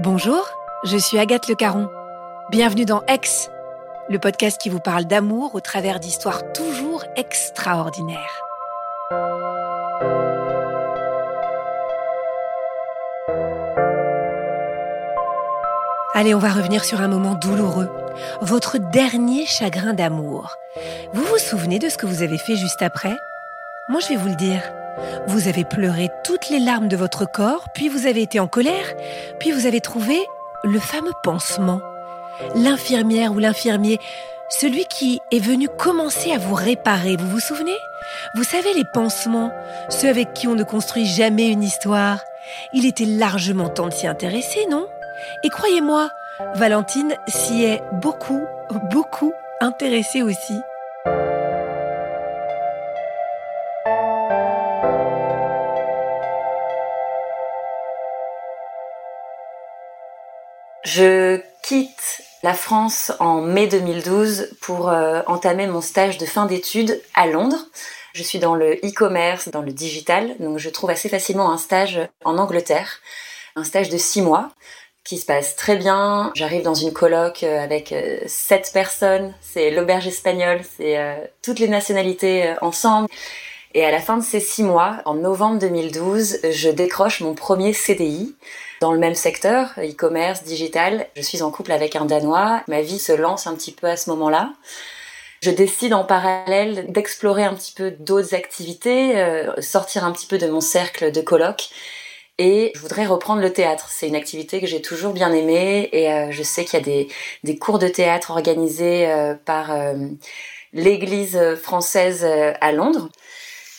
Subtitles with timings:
[0.00, 0.48] Bonjour,
[0.84, 1.88] je suis Agathe Le Caron.
[2.50, 3.50] Bienvenue dans Ex,
[4.08, 8.42] le podcast qui vous parle d'amour au travers d'histoires toujours extraordinaires.
[16.14, 17.90] Allez, on va revenir sur un moment douloureux,
[18.40, 20.56] votre dernier chagrin d'amour.
[21.12, 23.16] Vous vous souvenez de ce que vous avez fait juste après?
[23.92, 24.62] Moi, je vais vous le dire.
[25.26, 28.86] Vous avez pleuré toutes les larmes de votre corps, puis vous avez été en colère,
[29.38, 30.18] puis vous avez trouvé
[30.64, 31.82] le fameux pansement.
[32.54, 33.98] L'infirmière ou l'infirmier,
[34.48, 37.76] celui qui est venu commencer à vous réparer, vous vous souvenez?
[38.34, 39.52] Vous savez les pansements,
[39.90, 42.24] ceux avec qui on ne construit jamais une histoire.
[42.72, 44.86] Il était largement temps de s'y intéresser, non?
[45.44, 46.08] Et croyez-moi,
[46.54, 48.40] Valentine s'y est beaucoup,
[48.90, 50.56] beaucoup intéressée aussi.
[60.94, 67.00] Je quitte la France en mai 2012 pour euh, entamer mon stage de fin d'études
[67.14, 67.64] à Londres.
[68.12, 71.98] Je suis dans le e-commerce, dans le digital, donc je trouve assez facilement un stage
[72.26, 73.00] en Angleterre,
[73.56, 74.50] un stage de six mois
[75.02, 76.30] qui se passe très bien.
[76.34, 79.32] J'arrive dans une coloc euh, avec euh, sept personnes.
[79.40, 80.98] C'est l'auberge espagnole, c'est
[81.40, 83.08] toutes les nationalités ensemble.
[83.74, 87.72] Et à la fin de ces six mois, en novembre 2012, je décroche mon premier
[87.72, 88.34] CDI
[88.80, 91.06] dans le même secteur, e-commerce, digital.
[91.16, 92.62] Je suis en couple avec un Danois.
[92.68, 94.52] Ma vie se lance un petit peu à ce moment-là.
[95.40, 99.14] Je décide en parallèle d'explorer un petit peu d'autres activités,
[99.60, 101.70] sortir un petit peu de mon cercle de coloc
[102.38, 103.88] et je voudrais reprendre le théâtre.
[103.90, 107.06] C'est une activité que j'ai toujours bien aimée et euh, je sais qu'il y a
[107.44, 109.94] des, cours de théâtre organisés euh, par euh,
[110.72, 113.10] l'Église française à Londres.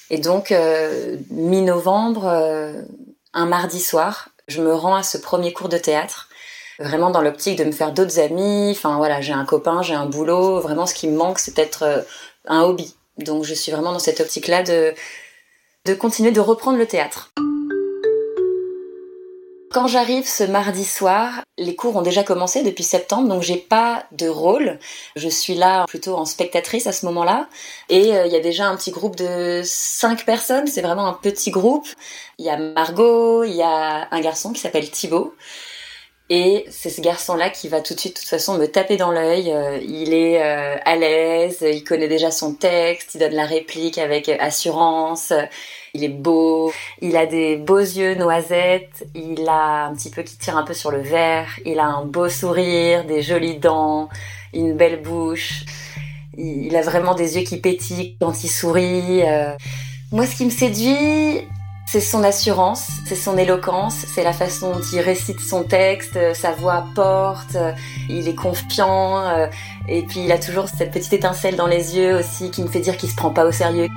[0.09, 0.53] Et donc,
[1.31, 2.27] mi-novembre,
[3.33, 6.29] un mardi soir, je me rends à ce premier cours de théâtre,
[6.79, 8.71] vraiment dans l'optique de me faire d'autres amis.
[8.71, 10.59] Enfin voilà, j'ai un copain, j'ai un boulot.
[10.59, 12.05] Vraiment, ce qui me manque, c'est peut-être
[12.47, 12.95] un hobby.
[13.17, 14.93] Donc, je suis vraiment dans cette optique-là de,
[15.85, 17.31] de continuer de reprendre le théâtre.
[19.73, 24.03] Quand j'arrive ce mardi soir, les cours ont déjà commencé depuis septembre, donc j'ai pas
[24.11, 24.77] de rôle.
[25.15, 27.49] Je suis là plutôt en spectatrice à ce moment-là.
[27.89, 31.13] Et euh, il y a déjà un petit groupe de cinq personnes, c'est vraiment un
[31.13, 31.87] petit groupe.
[32.37, 35.33] Il y a Margot, il y a un garçon qui s'appelle Thibaut.
[36.29, 39.11] Et c'est ce garçon-là qui va tout de suite, de toute façon, me taper dans
[39.11, 39.51] l'œil.
[39.51, 43.97] Euh, il est euh, à l'aise, il connaît déjà son texte, il donne la réplique
[43.97, 45.33] avec assurance.
[45.95, 46.73] Il est beau,
[47.03, 50.73] il a des beaux yeux noisettes, il a un petit peu qui tire un peu
[50.73, 54.09] sur le verre, il a un beau sourire, des jolies dents,
[54.55, 55.65] une belle bouche.
[56.35, 59.21] Il a vraiment des yeux qui pétillent quand il sourit.
[59.21, 59.55] Euh.
[60.11, 61.47] Moi, ce qui me séduit,
[61.85, 66.53] c'est son assurance, c'est son éloquence, c'est la façon dont il récite son texte, sa
[66.53, 67.55] voix porte,
[68.09, 69.45] il est confiant, euh,
[69.87, 72.79] et puis il a toujours cette petite étincelle dans les yeux aussi qui me fait
[72.79, 73.89] dire qu'il se prend pas au sérieux.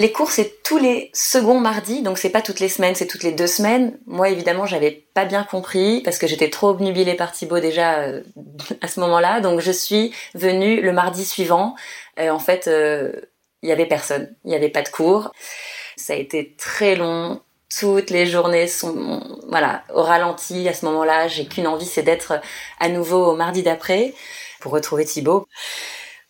[0.00, 3.24] Les cours, c'est tous les seconds mardis, donc c'est pas toutes les semaines, c'est toutes
[3.24, 3.98] les deux semaines.
[4.06, 8.22] Moi, évidemment, j'avais pas bien compris parce que j'étais trop obnubilée par Thibaut déjà euh,
[8.80, 9.40] à ce moment-là.
[9.40, 11.74] Donc, je suis venue le mardi suivant.
[12.16, 13.12] en fait, euh,
[13.62, 15.32] il y avait personne, il y avait pas de cours.
[15.96, 17.40] Ça a été très long.
[17.76, 21.26] Toutes les journées sont, voilà, au ralenti à ce moment-là.
[21.26, 22.40] J'ai qu'une envie, c'est d'être
[22.78, 24.14] à nouveau au mardi d'après
[24.60, 25.48] pour retrouver Thibaut.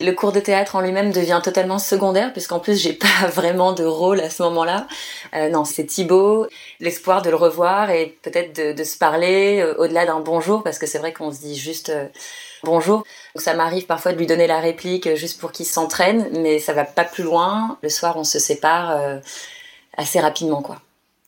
[0.00, 3.84] Le cours de théâtre en lui-même devient totalement secondaire puisqu'en plus j'ai pas vraiment de
[3.84, 4.86] rôle à ce moment-là.
[5.34, 6.46] Euh, non, c'est Thibaut,
[6.78, 10.86] l'espoir de le revoir et peut-être de, se parler euh, au-delà d'un bonjour parce que
[10.86, 12.06] c'est vrai qu'on se dit juste euh,
[12.62, 12.98] bonjour.
[13.34, 16.74] Donc ça m'arrive parfois de lui donner la réplique juste pour qu'il s'entraîne, mais ça
[16.74, 17.76] va pas plus loin.
[17.82, 18.96] Le soir, on se sépare
[19.96, 20.80] assez rapidement, quoi.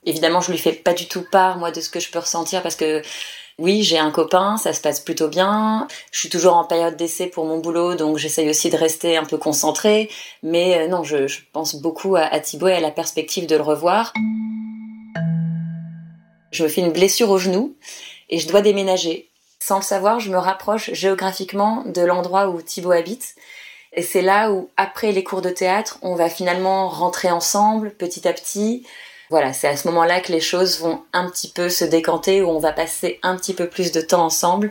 [0.06, 2.62] Évidemment, je lui fais pas du tout part moi de ce que je peux ressentir
[2.62, 3.02] parce que
[3.60, 5.86] oui, j'ai un copain, ça se passe plutôt bien.
[6.12, 9.24] Je suis toujours en période d'essai pour mon boulot, donc j'essaye aussi de rester un
[9.24, 10.10] peu concentrée.
[10.42, 13.62] Mais euh, non, je, pense beaucoup à, à Thibaut et à la perspective de le
[13.62, 14.14] revoir.
[16.52, 17.76] Je me fais une blessure au genou
[18.30, 19.28] et je dois déménager.
[19.58, 23.34] Sans le savoir, je me rapproche géographiquement de l'endroit où Thibaut habite.
[23.92, 28.26] Et c'est là où, après les cours de théâtre, on va finalement rentrer ensemble, petit
[28.26, 28.86] à petit,
[29.30, 32.48] voilà, c'est à ce moment-là que les choses vont un petit peu se décanter, où
[32.48, 34.70] on va passer un petit peu plus de temps ensemble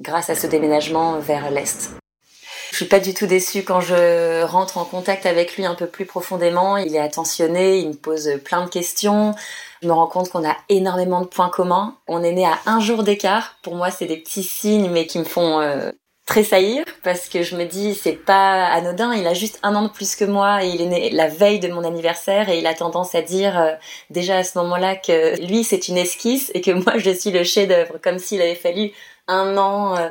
[0.00, 1.90] grâce à ce déménagement vers l'Est.
[2.70, 5.86] Je suis pas du tout déçue quand je rentre en contact avec lui un peu
[5.86, 6.76] plus profondément.
[6.76, 9.34] Il est attentionné, il me pose plein de questions.
[9.82, 11.96] Je me rends compte qu'on a énormément de points communs.
[12.06, 13.56] On est né à un jour d'écart.
[13.62, 15.90] Pour moi, c'est des petits signes, mais qui me font euh,
[16.30, 19.88] tressaillir parce que je me dis c'est pas anodin, il a juste un an de
[19.88, 22.74] plus que moi et il est né la veille de mon anniversaire et il a
[22.74, 23.72] tendance à dire euh,
[24.10, 27.42] déjà à ce moment-là que lui c'est une esquisse et que moi je suis le
[27.42, 28.92] chef-d'œuvre comme s'il avait fallu
[29.26, 30.08] un an euh,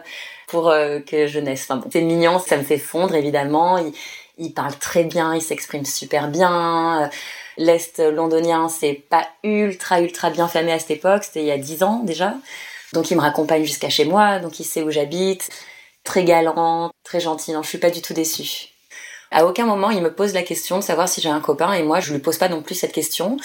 [0.50, 1.69] pour euh, que je naisse.
[1.89, 3.77] C'est mignon, ça me fait fondre évidemment.
[3.77, 3.94] Il,
[4.38, 7.10] il parle très bien, il s'exprime super bien.
[7.57, 11.57] L'Est londonien, c'est pas ultra ultra bien famé à cette époque, c'était il y a
[11.57, 12.33] dix ans déjà.
[12.94, 15.50] Donc il me raccompagne jusqu'à chez moi, donc il sait où j'habite
[16.10, 17.54] très galant, très gentil.
[17.54, 18.70] Non, je suis pas du tout déçue.
[19.30, 21.84] À aucun moment, il me pose la question de savoir si j'ai un copain et
[21.84, 23.38] moi, je lui pose pas non plus cette question.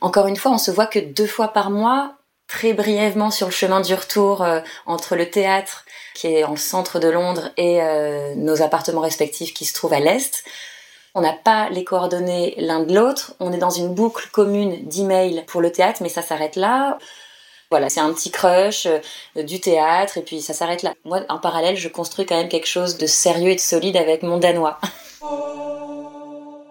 [0.00, 2.14] Encore une fois, on se voit que deux fois par mois,
[2.48, 5.84] très brièvement sur le chemin du retour euh, entre le théâtre
[6.14, 10.00] qui est en centre de Londres et euh, nos appartements respectifs qui se trouvent à
[10.00, 10.42] l'est.
[11.14, 13.34] On n'a pas les coordonnées l'un de l'autre.
[13.40, 16.96] On est dans une boucle commune d'emails pour le théâtre, mais ça s'arrête là.
[17.70, 20.94] Voilà, c'est un petit crush, euh, du théâtre, et puis ça s'arrête là.
[21.04, 24.22] Moi, en parallèle, je construis quand même quelque chose de sérieux et de solide avec
[24.22, 24.78] mon danois.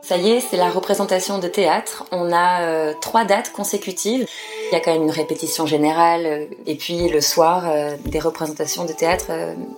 [0.01, 2.05] Ça y est, c'est la représentation de théâtre.
[2.11, 4.27] On a euh, trois dates consécutives.
[4.69, 7.63] Il y a quand même une répétition générale euh, et puis le soir
[8.05, 9.31] des représentations de théâtre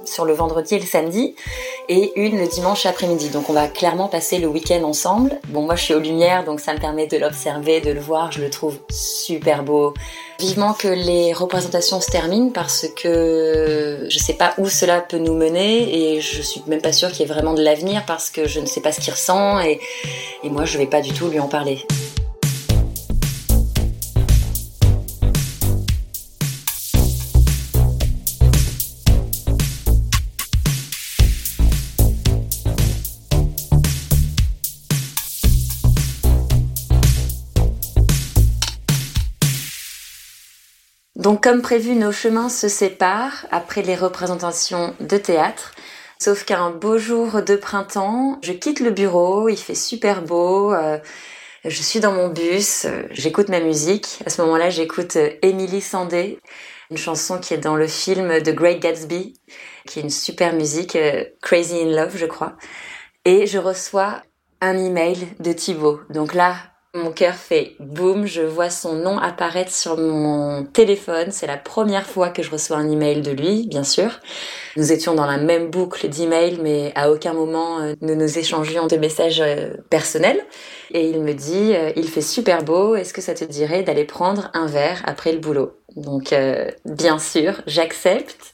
[0.03, 1.33] sur le vendredi et le samedi
[1.87, 3.29] et une le dimanche après-midi.
[3.29, 5.39] Donc on va clairement passer le week-end ensemble.
[5.47, 8.33] Bon, moi je suis aux lumières donc ça me permet de l'observer, de le voir.
[8.33, 9.93] Je le trouve super beau.
[10.39, 15.33] Vivement que les représentations se terminent parce que je sais pas où cela peut nous
[15.33, 18.47] mener et je suis même pas sûre qu'il y ait vraiment de l'avenir parce que
[18.47, 19.79] je ne sais pas ce qu'il ressent et
[20.43, 21.85] et moi, je vais pas du tout lui en parler.
[41.27, 45.73] Donc comme prévu, nos chemins se séparent après les représentations de théâtre.
[46.19, 50.99] Sauf qu'un beau jour de printemps, je quitte le bureau, il fait super beau, euh,
[51.65, 54.19] je suis dans mon bus, euh, j'écoute ma musique.
[54.25, 56.39] À ce moment-là, j'écoute euh, Emily Sandé,
[56.91, 59.33] une chanson qui est dans le film The Great Gatsby,
[59.85, 60.97] qui est une super musique,
[61.41, 62.55] Crazy in Love, je crois.
[63.25, 64.21] Et je reçois
[64.61, 65.99] un email de Thibaut.
[66.09, 66.55] Donc là,
[66.97, 71.31] mon cœur fait boum, je vois son nom apparaître sur mon téléphone.
[71.31, 74.19] C'est la première fois que je reçois un email de lui, bien sûr.
[74.75, 78.87] Nous étions dans la même boucle d'emails, mais à aucun moment euh, nous nous échangions
[78.87, 80.41] de messages euh, personnels.
[80.91, 84.05] Et il me dit, euh, il fait super beau, est-ce que ça te dirait d'aller
[84.05, 85.71] prendre un verre après le boulot?
[85.95, 86.35] Donc,
[86.85, 88.53] bien sûr, j'accepte.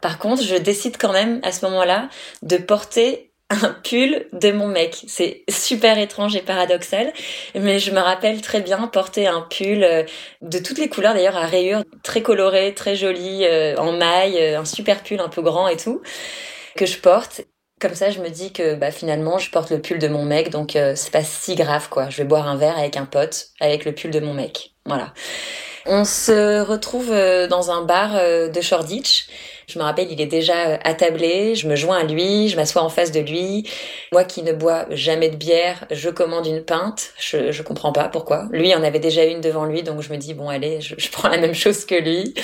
[0.00, 2.08] Par contre, je décide quand même à ce moment-là
[2.42, 5.04] de porter un pull de mon mec.
[5.06, 7.12] C'est super étrange et paradoxal,
[7.54, 10.04] mais je me rappelle très bien porter un pull euh,
[10.40, 14.60] de toutes les couleurs d'ailleurs à rayures, très coloré, très joli, euh, en maille, euh,
[14.60, 16.00] un super pull un peu grand et tout,
[16.76, 17.42] que je porte.
[17.80, 20.50] Comme ça, je me dis que bah, finalement, je porte le pull de mon mec,
[20.50, 22.10] donc c'est pas si grave quoi.
[22.10, 24.70] Je vais boire un verre avec un pote avec le pull de mon mec.
[24.86, 25.12] Voilà.
[25.86, 29.26] On se retrouve euh, dans un bar euh, de Shoreditch.
[29.66, 32.82] Je me rappelle, il est déjà euh, attablé, je me joins à lui, je m'assois
[32.82, 33.68] en face de lui.
[34.12, 37.12] Moi qui ne bois jamais de bière, je commande une pinte.
[37.18, 38.48] Je, je comprends pas pourquoi.
[38.52, 41.10] Lui en avait déjà une devant lui, donc je me dis, bon allez, je, je
[41.10, 42.34] prends la même chose que lui.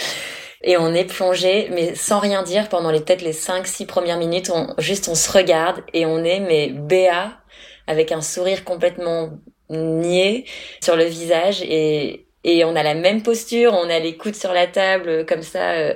[0.62, 4.50] Et on est plongé, mais sans rien dire pendant les peut-être les 5-6 premières minutes.
[4.52, 7.38] On, juste on se regarde et on est mais béat
[7.86, 9.30] avec un sourire complètement
[9.70, 10.44] niais
[10.82, 14.52] sur le visage et, et on a la même posture, on a les coudes sur
[14.52, 15.94] la table comme ça euh,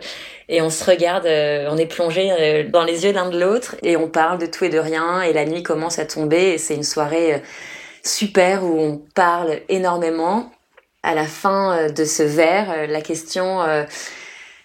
[0.49, 3.77] et on se regarde, euh, on est plongé euh, dans les yeux l'un de l'autre
[3.83, 6.59] et on parle de tout et de rien et la nuit commence à tomber et
[6.59, 7.43] c'est une soirée
[8.05, 10.53] super où on parle énormément.
[11.05, 13.61] À la fin de ce verre, la question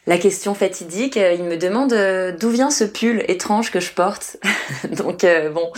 [0.06, 1.96] la question fatidique, il me demande
[2.40, 4.38] d'où vient ce pull étrange que je porte.
[4.92, 5.72] Donc bon,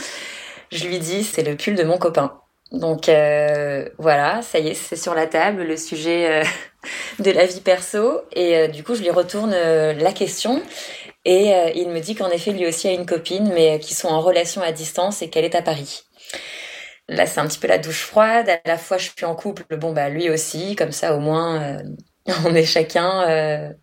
[0.74, 2.41] je lui dis c'est le pull de mon copain.
[2.72, 6.44] Donc euh, voilà, ça y est, c'est sur la table le sujet euh,
[7.24, 8.22] de la vie perso.
[8.34, 10.62] Et euh, du coup, je lui retourne la question.
[11.26, 14.22] Et il me dit qu'en effet, lui aussi a une copine, mais qui sont en
[14.22, 16.04] relation à distance et qu'elle est à Paris.
[17.10, 18.50] Là, c'est un petit peu la douche froide.
[18.50, 19.64] À la fois, je suis en couple.
[19.78, 20.76] Bon, bah lui aussi.
[20.76, 21.84] Comme ça, au moins,
[22.46, 23.74] on est chacun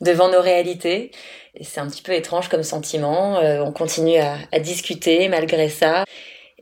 [0.00, 1.12] devant nos réalités.
[1.54, 3.38] Et c'est un petit peu étrange comme sentiment.
[3.38, 6.04] on continue à, à discuter malgré ça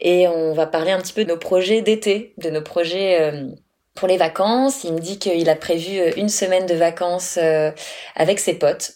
[0.01, 3.49] et on va parler un petit peu de nos projets d'été, de nos projets euh,
[3.95, 4.85] pour les vacances.
[4.85, 7.71] Il me dit qu'il a prévu euh, une semaine de vacances euh,
[8.15, 8.93] avec ses potes.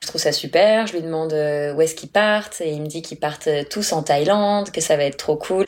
[0.00, 0.86] Je trouve ça super.
[0.86, 4.04] Je lui demande où est-ce qu'ils partent et il me dit qu'ils partent tous en
[4.04, 5.66] Thaïlande, que ça va être trop cool.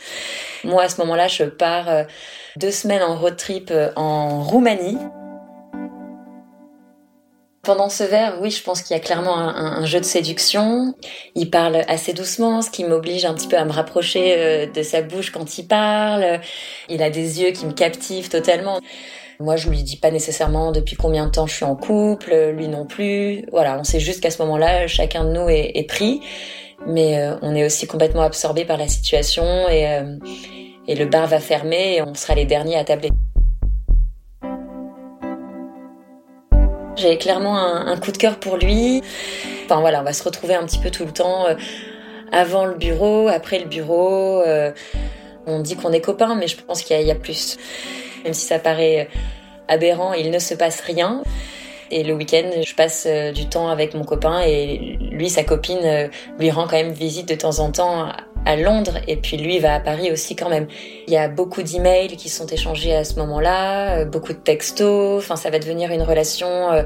[0.62, 2.06] Moi, à ce moment-là, je pars
[2.54, 4.98] deux semaines en road trip en Roumanie.
[7.62, 10.94] Pendant ce verre, oui, je pense qu'il y a clairement un, jeu de séduction.
[11.34, 14.82] Il parle assez doucement, ce qui m'oblige un petit peu à me rapprocher euh, de
[14.82, 16.40] sa bouche quand il parle.
[16.88, 18.80] Il a des yeux qui me captivent totalement.
[19.40, 22.68] Moi, je lui dis pas nécessairement depuis combien de temps je suis en couple, lui
[22.68, 23.44] non plus.
[23.50, 26.20] Voilà, on sait juste qu'à ce moment-là, chacun de nous est, pris,
[26.86, 30.16] mais euh, on est aussi complètement absorbé par la situation euh,
[30.86, 33.10] et le bar va fermer et on sera les derniers à tabler.
[37.00, 39.02] J'ai clairement un, coup de cœur pour lui.
[39.64, 41.54] Enfin voilà, on va se retrouver un petit peu tout le temps euh,
[42.30, 44.42] avant le bureau, après le bureau.
[44.42, 44.70] Euh,
[45.46, 47.56] on dit qu'on est copains, mais je pense qu'il y, a plus.
[48.24, 49.18] Même si ça paraît euh,
[49.68, 51.22] aberrant, il ne se passe rien.
[51.90, 56.50] Et le week-end, je passe du temps avec mon copain et lui, sa copine, lui
[56.50, 58.10] rend quand même visite de temps en temps
[58.44, 60.66] à Londres et puis lui va à Paris aussi quand même.
[61.06, 65.22] Il y a beaucoup d'emails qui sont échangés à ce moment-là, euh, beaucoup de textos,
[65.22, 66.82] enfin ça va devenir une relation euh,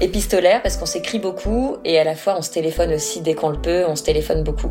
[0.00, 3.50] épistolaire parce qu'on s'écrit beaucoup et à la fois on se téléphone aussi dès qu'on
[3.50, 4.70] le peut, on se téléphone beaucoup.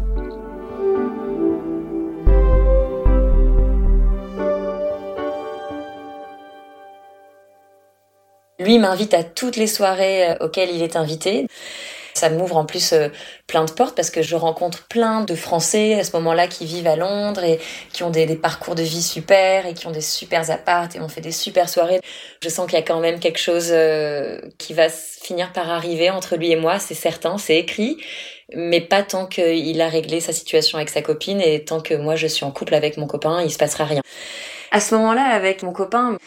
[8.59, 11.47] Lui m'invite à toutes les soirées euh, auxquelles il est invité.
[12.13, 13.09] Ça m'ouvre en plus euh,
[13.45, 16.87] plein de portes parce que je rencontre plein de Français à ce moment-là qui vivent
[16.87, 17.59] à Londres et
[17.91, 21.09] qui ont des, parcours de vie super et qui ont des super apparts et on
[21.09, 21.99] fait des super soirées.
[22.41, 26.09] Je sens qu'il y a quand même quelque chose euh, qui va finir par arriver
[26.09, 27.97] entre lui et moi, c'est certain, c'est écrit,
[28.53, 32.15] mais pas tant qu'il a réglé sa situation avec sa copine et tant que moi
[32.15, 34.01] je suis en couple avec mon copain, il se passera rien.
[34.71, 36.17] À ce moment-là, avec mon copain,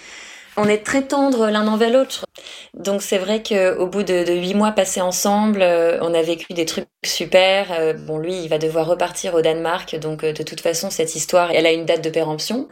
[0.58, 2.26] on est très tendres l'un envers l'autre.
[2.74, 6.66] Donc c'est vrai qu'au bout de huit mois passés ensemble, euh, on a vécu des
[6.66, 7.72] trucs super.
[7.72, 11.14] Euh, bon, lui, il va devoir repartir au Danemark, donc euh, de toute façon, cette
[11.14, 12.68] histoire, elle a une date de péremption.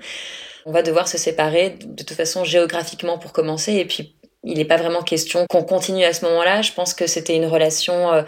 [0.67, 4.65] On va devoir se séparer de toute façon géographiquement pour commencer, et puis il n'est
[4.65, 6.63] pas vraiment question qu'on continue à ce moment-là.
[6.63, 8.25] Je pense que c'était une relation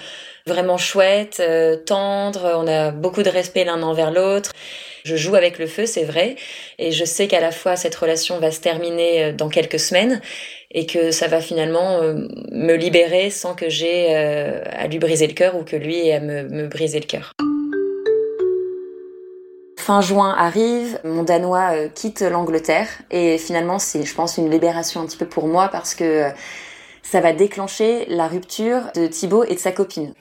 [0.49, 1.43] vraiment chouette,
[1.87, 2.55] tendre.
[2.57, 4.53] On a beaucoup de respect l'un envers l'autre.
[5.05, 6.37] Je joue avec le feu, c'est vrai,
[6.79, 10.21] et je sais qu'à la fois cette relation va se terminer euh, dans quelques semaines
[10.71, 15.27] et que ça va finalement euh, me libérer sans que j'ai euh, à lui briser
[15.27, 17.33] le cœur ou que lui ait à me, briser le cœur.
[19.79, 25.07] Fin juin arrive, mon Danois quitte l'Angleterre et finalement c'est, je pense, une libération un
[25.07, 26.31] petit peu pour moi parce que
[27.11, 30.13] ça va déclencher la rupture de Thibaut et de sa copine.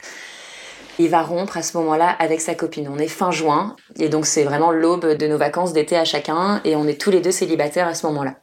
[1.00, 2.88] Il va rompre à ce moment-là avec sa copine.
[2.89, 6.62] On est fin juin et donc c'est vraiment l'aube de nos vacances d'été à chacun
[6.63, 8.36] et on est tous les deux célibataires à ce moment-là.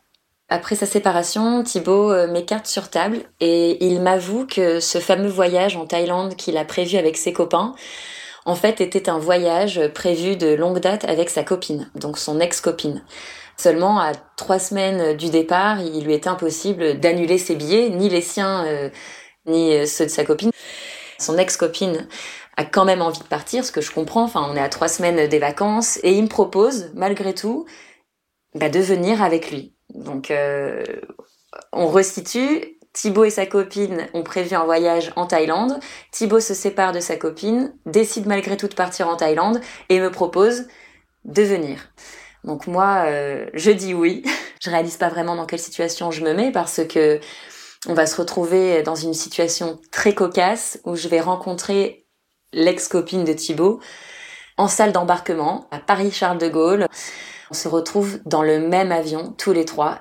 [0.51, 5.77] Après sa séparation, Thibaut euh, m'écarte sur table et il m'avoue que ce fameux voyage
[5.77, 7.75] en Thaïlande qu'il a prévu avec ses copains,
[8.45, 13.03] en fait était un voyage prévu de longue date avec sa copine, donc son ex-copine.
[13.57, 18.21] Seulement, à trois semaines du départ, il lui était impossible d'annuler ses billets, ni les
[18.21, 18.91] siens, euh,
[19.47, 20.51] ni euh, ceux de sa copine.
[21.19, 22.09] Son ex-copine
[22.57, 24.25] a quand même envie de partir, ce que je comprends.
[24.25, 27.65] Enfin, on est à trois semaines des vacances et il me propose, malgré tout,
[28.55, 29.75] bah, de venir avec lui.
[29.95, 30.85] Donc, euh,
[31.73, 32.74] on resitue.
[32.95, 35.79] Thibaut et sa copine ont prévu un voyage en Thaïlande.
[36.13, 40.11] Thibaut se sépare de sa copine, décide malgré tout de partir en Thaïlande et me
[40.11, 40.69] propose
[41.25, 41.93] de venir.
[42.45, 44.23] Donc moi, euh, je dis oui.
[44.63, 47.21] Je réalise pas vraiment dans quelle situation je me mets parce que
[47.87, 52.07] on va se retrouver dans une situation très cocasse où je vais rencontrer
[52.55, 53.81] l'ex-copine de Thibaut
[54.57, 56.87] en salle d'embarquement à Paris-Charles de Gaulle.
[57.51, 60.01] On se retrouve dans le même avion, tous les trois.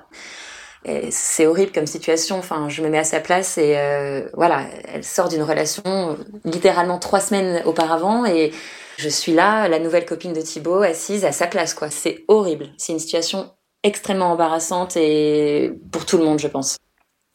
[1.10, 2.38] C'est horrible comme situation.
[2.38, 6.14] Enfin, je me mets à sa place et euh, voilà, elle sort d'une relation euh,
[6.44, 8.52] littéralement trois semaines auparavant et
[8.98, 11.74] je suis là, la nouvelle copine de Thibaut, assise à sa place.
[11.74, 12.68] Quoi, c'est horrible.
[12.76, 13.50] C'est une situation
[13.82, 16.76] extrêmement embarrassante et pour tout le monde, je pense.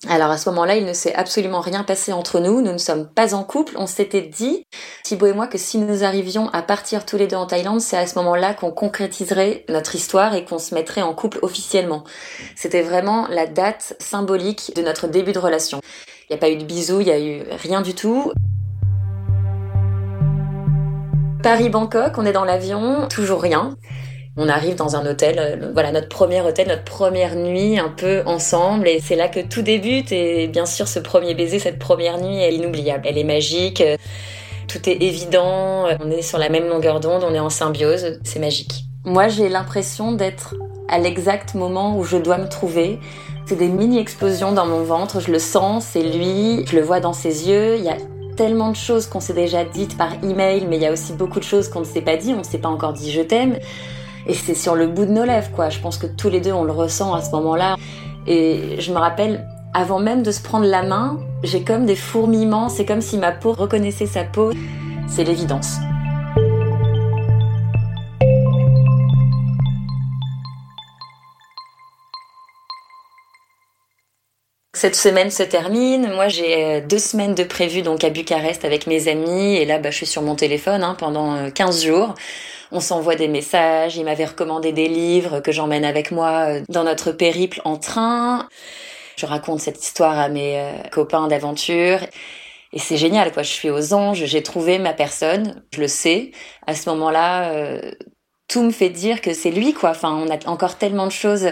[0.08, 3.10] Alors à ce moment-là, il ne s'est absolument rien passé entre nous, nous ne sommes
[3.10, 4.64] pas en couple, on s'était dit,
[5.04, 7.98] Thibaut et moi, que si nous arrivions à partir tous les deux en Thaïlande, c'est
[7.98, 12.06] à ce moment-là qu'on concrétiserait notre histoire et qu'on se mettrait en couple officiellement.
[12.56, 15.82] C'était vraiment la date symbolique de notre début de relation.
[16.30, 18.32] Il n'y a pas eu de bisous, il n'y a eu rien du tout.
[21.44, 23.76] Paris-Bangkok, on est dans l'avion, toujours rien
[24.38, 28.22] on arrive dans un hôtel, euh, voilà notre premier hôtel, notre première nuit un peu
[28.26, 32.20] ensemble et c'est là que tout débute et bien sûr ce premier baiser, cette première
[32.20, 33.98] nuit est inoubliable, elle est magique, euh,
[34.68, 38.20] tout est évident, euh, on est sur la même longueur d'onde, on est en symbiose,
[38.24, 38.86] c'est magique.
[39.04, 40.56] Moi j'ai l'impression d'être
[40.88, 43.00] à l'exact moment où je dois me trouver.
[43.46, 47.14] C'est des mini-explosions dans mon ventre, je le sens, c'est lui, je le vois dans
[47.14, 47.98] ses yeux, il y a
[48.38, 51.40] tellement de choses qu'on s'est déjà dites par email, mais il y a aussi beaucoup
[51.40, 53.58] de choses qu'on ne s'est pas dit, on ne s'est pas encore dit je t'aime.
[54.28, 55.70] Et c'est sur le bout de nos lèvres, quoi.
[55.70, 57.76] Je pense que tous les deux, on le ressent à ce moment-là.
[58.28, 62.70] Et je me rappelle, avant même de se prendre la main, j'ai comme des fourmillements.
[62.70, 64.52] C'est comme si ma peau reconnaissait sa peau.
[65.08, 65.78] C'est l'évidence.
[74.80, 76.10] Cette semaine se termine.
[76.14, 79.58] Moi, j'ai euh, deux semaines de prévu donc à Bucarest avec mes amis.
[79.58, 82.16] Et là, bah, je suis sur mon téléphone hein, pendant 15 euh, jours.
[82.72, 83.98] On s'envoie des messages.
[83.98, 88.48] Il m'avait recommandé des livres que j'emmène avec moi euh, dans notre périple en train.
[89.18, 92.00] Je raconte cette histoire à mes copains d'aventure.
[92.72, 93.44] Et c'est génial, quoi.
[93.44, 94.24] Je suis aux anges.
[94.24, 95.62] J'ai trouvé ma personne.
[95.74, 96.32] Je le sais.
[96.68, 97.52] À ce moment-là,
[98.48, 99.90] tout me fait dire que c'est lui, quoi.
[99.90, 101.50] Enfin, on a encore tellement de choses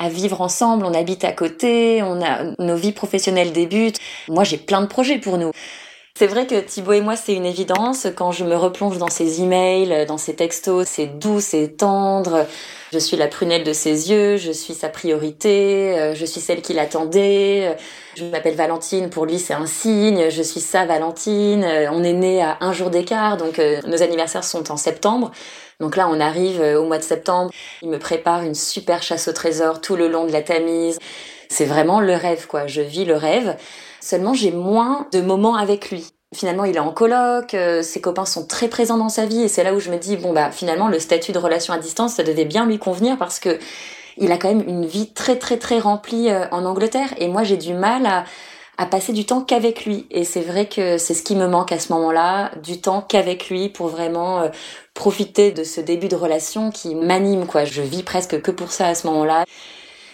[0.00, 3.98] à vivre ensemble, on habite à côté, on a nos vies professionnelles débutent.
[4.28, 5.52] Moi, j'ai plein de projets pour nous.
[6.20, 8.06] C'est vrai que Thibaut et moi, c'est une évidence.
[8.14, 12.44] Quand je me replonge dans ses emails, dans ses textos, c'est doux, c'est tendre.
[12.92, 16.60] Je suis la prunelle de ses yeux, je suis sa priorité, euh, je suis celle
[16.60, 17.74] qu'il attendait.
[18.16, 21.64] Je m'appelle Valentine, pour lui c'est un signe, je suis sa Valentine.
[21.64, 25.30] Euh, on est nés à un jour d'écart, donc euh, nos anniversaires sont en septembre.
[25.80, 27.50] Donc là, on arrive au mois de septembre.
[27.80, 30.98] Il me prépare une super chasse au trésor tout le long de la Tamise.
[31.48, 32.66] C'est vraiment le rêve, quoi.
[32.66, 33.56] Je vis le rêve.
[34.00, 36.06] Seulement, j'ai moins de moments avec lui.
[36.34, 39.48] Finalement, il est en coloc, euh, ses copains sont très présents dans sa vie, et
[39.48, 42.14] c'est là où je me dis bon bah finalement le statut de relation à distance,
[42.14, 43.58] ça devait bien lui convenir parce que
[44.16, 47.42] il a quand même une vie très très très remplie euh, en Angleterre, et moi
[47.42, 48.24] j'ai du mal à,
[48.78, 50.06] à passer du temps qu'avec lui.
[50.10, 53.50] Et c'est vrai que c'est ce qui me manque à ce moment-là, du temps qu'avec
[53.50, 54.48] lui pour vraiment euh,
[54.94, 57.64] profiter de ce début de relation qui m'anime, quoi.
[57.64, 59.44] Je vis presque que pour ça à ce moment-là.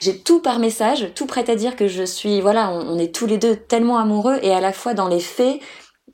[0.01, 3.27] J'ai tout par message, tout prêt à dire que je suis, voilà, on, est tous
[3.27, 5.61] les deux tellement amoureux et à la fois dans les faits,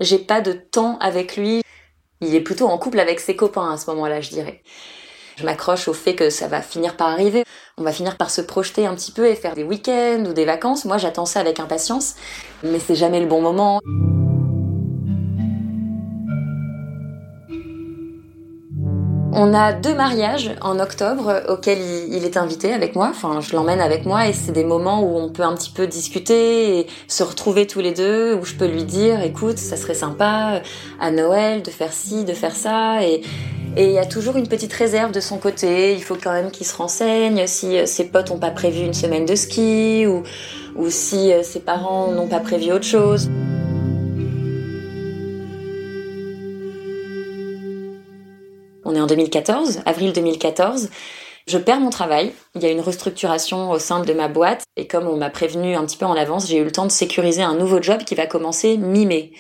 [0.01, 1.63] j'ai pas de temps avec lui.
[2.21, 4.63] Il est plutôt en couple avec ses copains à ce moment-là, je dirais.
[5.37, 7.45] Je m'accroche au fait que ça va finir par arriver.
[7.79, 10.45] On va finir par se projeter un petit peu et faire des week-ends ou des
[10.45, 10.85] vacances.
[10.85, 12.15] Moi, j'attends ça avec impatience,
[12.63, 13.81] mais c'est jamais le bon moment.
[19.35, 23.09] On a deux mariages en octobre auxquels il, est invité avec moi.
[23.11, 25.87] Enfin, je l'emmène avec moi et c'est des moments où on peut un petit peu
[25.87, 29.95] discuter et se retrouver tous les deux, où je peux lui dire, écoute, ça serait
[29.95, 30.61] sympa
[31.01, 33.03] à Noël de faire ci, de faire ça.
[33.05, 33.23] Et
[33.77, 35.95] il y a toujours une petite réserve de son côté.
[35.95, 38.93] Il faut quand même qu'il se renseigne si euh, ses potes n'ont pas prévu une
[38.93, 40.25] semaine de ski ou,
[40.77, 43.31] ou si euh, ses parents n'ont pas prévu autre chose.
[48.85, 50.91] On est en 2014, avril 2014.
[51.47, 52.33] Je perds mon travail.
[52.55, 54.65] Il y a une restructuration au sein de ma boîte.
[54.77, 56.93] Et comme on m'a prévenu un petit peu en avance, j'ai eu le temps de
[56.93, 59.33] sécuriser un nouveau job qui va commencer mi-mai.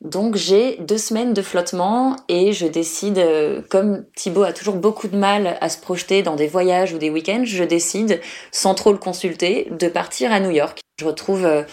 [0.00, 5.08] Donc j'ai deux semaines de flottement et je décide, euh, comme Thibaut a toujours beaucoup
[5.08, 8.92] de mal à se projeter dans des voyages ou des week-ends, je décide, sans trop
[8.92, 10.80] le consulter, de partir à New York.
[10.98, 11.64] Je retrouve euh,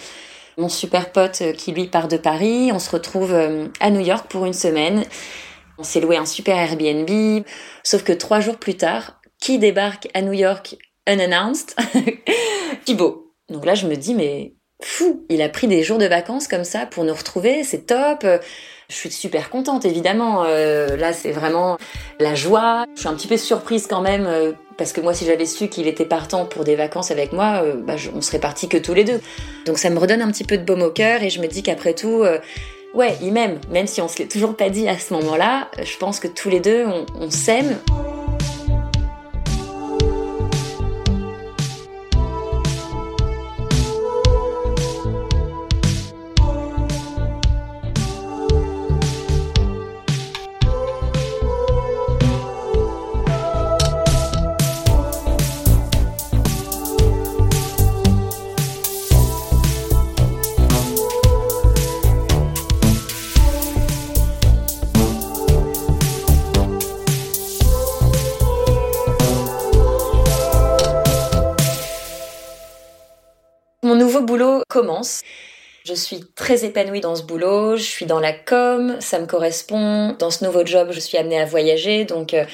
[0.58, 2.70] mon super pote qui lui part de Paris.
[2.70, 5.04] On se retrouve euh, à New York pour une semaine.
[5.78, 7.44] On s'est loué un super Airbnb,
[7.84, 10.76] sauf que trois jours plus tard, qui débarque à New York
[11.08, 11.76] unannounced?
[12.84, 13.32] Thibaut.
[13.48, 15.24] Donc là, je me dis, mais fou.
[15.28, 18.26] Il a pris des jours de vacances comme ça pour nous retrouver, c'est top.
[18.88, 20.44] Je suis super contente, évidemment.
[20.44, 21.76] Euh, là, c'est vraiment
[22.20, 22.86] la joie.
[22.94, 25.68] Je suis un petit peu surprise quand même, euh, parce que moi, si j'avais su
[25.68, 28.94] qu'il était partant pour des vacances avec moi, euh, bah, on serait partis que tous
[28.94, 29.20] les deux.
[29.66, 31.62] Donc ça me redonne un petit peu de baume au cœur, et je me dis
[31.62, 32.24] qu'après tout,
[32.94, 33.60] ouais, il m'aime.
[33.70, 36.48] Même si on se l'est toujours pas dit à ce moment-là, je pense que tous
[36.48, 36.84] les deux,
[37.18, 37.78] on s'aime.
[74.68, 75.22] Commence.
[75.84, 80.14] Je suis très épanouie dans ce boulot, je suis dans la com, ça me correspond.
[80.18, 82.44] Dans ce nouveau job, je suis amenée à voyager, donc euh,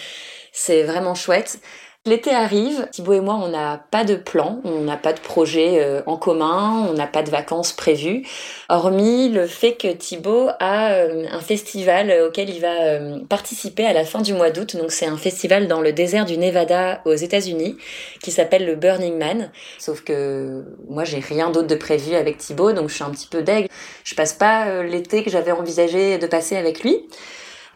[0.53, 1.59] c'est vraiment chouette.
[2.07, 5.83] L'été arrive, Thibaut et moi, on n'a pas de plan, on n'a pas de projet
[5.83, 8.27] euh, en commun, on n'a pas de vacances prévues,
[8.69, 13.95] hormis le fait que Thibaut a euh, un festival auquel il va euh, participer à
[13.95, 14.77] la fin du mois d'août.
[14.77, 17.79] Donc c'est un festival dans le désert du Nevada aux États-Unis
[18.23, 19.51] qui s'appelle le Burning Man.
[19.79, 23.29] Sauf que moi, j'ai rien d'autre de prévu avec Thibaut, donc je suis un petit
[23.29, 23.67] peu deg.
[24.05, 27.09] Je passe pas l'été que j'avais envisagé de passer avec lui.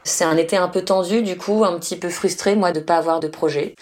[0.05, 2.99] C'est un été un peu tendu, du coup, un petit peu frustré, moi, de pas
[2.99, 3.75] avoir de projet.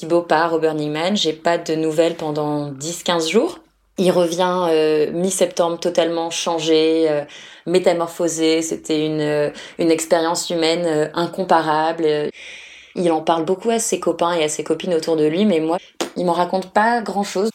[0.00, 3.58] Thibaut part au Burning Man, j'ai pas de nouvelles pendant 10-15 jours.
[3.98, 7.22] Il revient euh, mi-septembre totalement changé, euh,
[7.66, 8.62] métamorphosé.
[8.62, 12.30] C'était une, euh, une expérience humaine incomparable.
[12.94, 15.60] Il en parle beaucoup à ses copains et à ses copines autour de lui, mais
[15.60, 15.76] moi,
[16.16, 17.50] il m'en raconte pas grand-chose.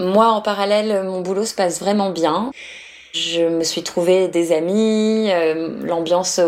[0.00, 2.50] Moi, en parallèle, mon boulot se passe vraiment bien.
[3.16, 5.30] Je me suis trouvé des amis,
[5.82, 6.40] l'ambiance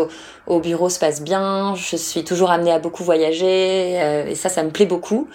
[0.49, 4.49] au bureau se passe bien, je suis toujours amenée à beaucoup voyager euh, et ça,
[4.49, 5.29] ça me plaît beaucoup.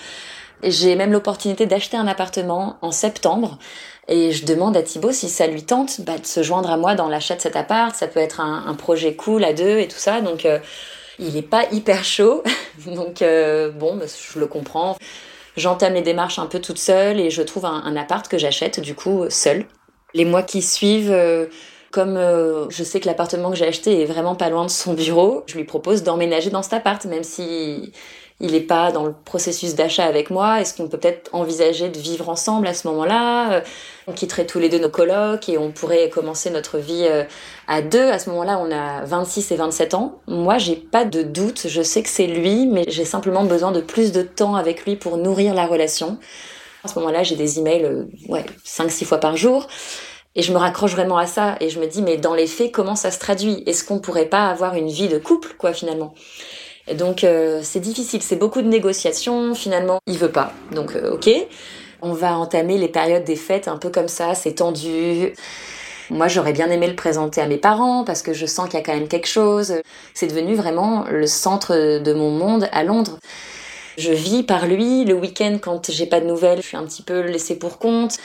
[0.63, 3.59] J'ai même l'opportunité d'acheter un appartement en septembre
[4.09, 6.95] et je demande à Thibaut si ça lui tente bah, de se joindre à moi
[6.95, 7.95] dans l'achat de cet appart.
[7.95, 10.21] Ça peut être un, projet cool à deux et tout ça.
[10.21, 10.59] Donc euh,
[11.19, 12.43] il est pas hyper chaud.
[12.87, 14.97] donc euh, bon, bah, je le comprends.
[15.57, 18.81] J'entame les démarches un peu toute seule et je trouve un, un appart que j'achète
[18.81, 19.67] du coup seul.
[20.15, 21.13] Les mois qui suivent,
[21.95, 24.95] comme euh, je sais que l'appartement que j'ai acheté est vraiment pas loin de son
[24.95, 27.93] bureau, je lui propose d'emménager dans cet appart, même si
[28.41, 30.61] il n'est pas dans le processus d'achat avec moi.
[30.61, 33.61] Est-ce qu'on peut peut-être envisager de vivre ensemble à ce moment-là euh,
[34.09, 37.23] On quitterait tous les deux nos colocs et on pourrait commencer notre vie euh,
[37.69, 38.11] à deux.
[38.11, 40.19] À ce moment-là, on a 26 et 27 ans.
[40.27, 41.69] Moi, j'ai pas de doute.
[41.69, 44.97] Je sais que c'est lui, mais j'ai simplement besoin de plus de temps avec lui
[44.97, 46.19] pour nourrir la relation.
[46.85, 49.67] À ce moment-là, j'ai des emails, ouais, 5-6 fois par jour.
[50.37, 52.73] Et je me raccroche vraiment à ça et je me dis mais dans les faits
[52.73, 53.63] comment ça se traduit?
[53.67, 56.13] Est-ce qu'on pourrait pas avoir une vie de couple quoi finalement?
[56.89, 59.55] Et donc euh, c'est difficile, c'est beaucoup de négociations.
[59.55, 60.53] Finalement, il veut pas.
[60.73, 61.31] Donc euh, ok,
[62.03, 65.33] on va entamer les périodes des fêtes un peu comme ça, c'est tendu.
[66.11, 68.83] Moi, j'aurais bien aimé le présenter à mes parents parce que je sens qu'il y
[68.83, 69.77] a quand même quelque chose.
[70.13, 73.19] C'est devenu vraiment le centre de mon monde à Londres.
[73.97, 75.05] Je vis par lui.
[75.05, 78.19] Le week-end, quand j'ai pas de nouvelles, je suis un petit peu laissée pour compte.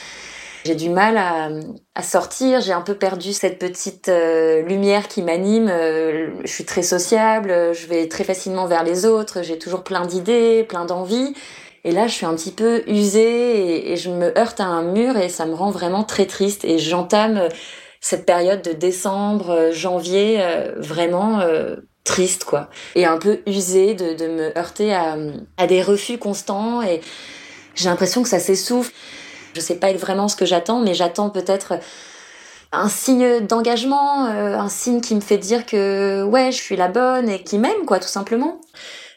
[0.65, 1.49] J'ai du mal à,
[1.95, 5.69] à sortir, j'ai un peu perdu cette petite euh, lumière qui m'anime.
[5.69, 10.05] Euh, je suis très sociable, je vais très facilement vers les autres, j'ai toujours plein
[10.05, 11.34] d'idées, plein d'envies.
[11.86, 15.15] Et là, je suis un petit peu usée et, je me heurte à un mur
[15.15, 16.65] et ça me rend vraiment très triste.
[16.65, 17.49] Et j'entame euh,
[18.01, 20.41] cette période de décembre, janvier,
[20.77, 21.41] vraiment
[22.03, 22.69] triste, quoi.
[22.95, 25.17] Et un peu usée de, de me heurter à,
[25.57, 27.01] à des refus constants et
[27.75, 28.91] j'ai l'impression que ça s'essouffle.
[29.53, 31.79] Je sais pas vraiment ce que j'attends, mais j'attends peut-être
[32.71, 36.88] un signe d'engagement, euh, un signe qui me fait dire que ouais, je suis la
[36.88, 38.62] bonne et qui m'aime quoi, tout simplement.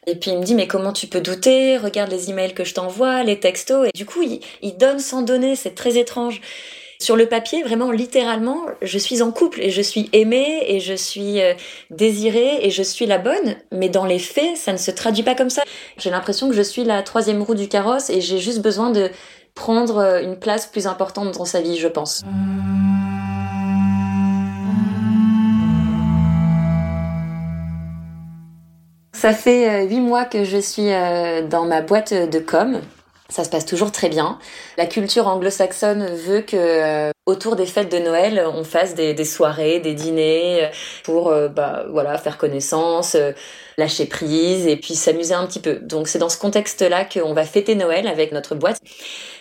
[0.06, 1.76] Et puis il me dit mais comment tu peux douter?
[1.76, 3.88] Regarde les emails que je t'envoie, les textos.
[3.88, 6.40] Et du coup il, il donne sans donner, c'est très étrange.
[7.02, 10.94] Sur le papier, vraiment littéralement, je suis en couple et je suis aimée et je
[10.94, 11.52] suis euh,
[11.90, 13.56] désirée et je suis la bonne.
[13.72, 15.64] Mais dans les faits, ça ne se traduit pas comme ça.
[15.96, 19.10] J'ai l'impression que je suis la troisième roue du carrosse et j'ai juste besoin de
[19.56, 22.22] prendre euh, une place plus importante dans sa vie, je pense.
[29.12, 30.90] Ça fait euh, huit mois que je suis
[31.50, 32.80] dans ma boîte de com.
[33.32, 34.38] Ça se passe toujours très bien.
[34.76, 39.94] La culture anglo-saxonne veut que autour des fêtes de Noël, on fasse des, soirées, des
[39.94, 40.70] dîners
[41.02, 43.16] pour bah, voilà faire connaissance,
[43.78, 45.76] lâcher prise et puis s'amuser un petit peu.
[45.76, 48.76] Donc c'est dans ce contexte-là qu'on va fêter Noël avec notre boîte.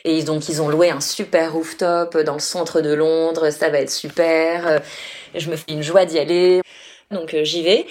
[0.05, 3.79] Et donc ils ont loué un super rooftop dans le centre de Londres, ça va
[3.79, 4.81] être super.
[5.35, 6.61] Je me fais une joie d'y aller.
[7.11, 7.85] Donc j'y vais.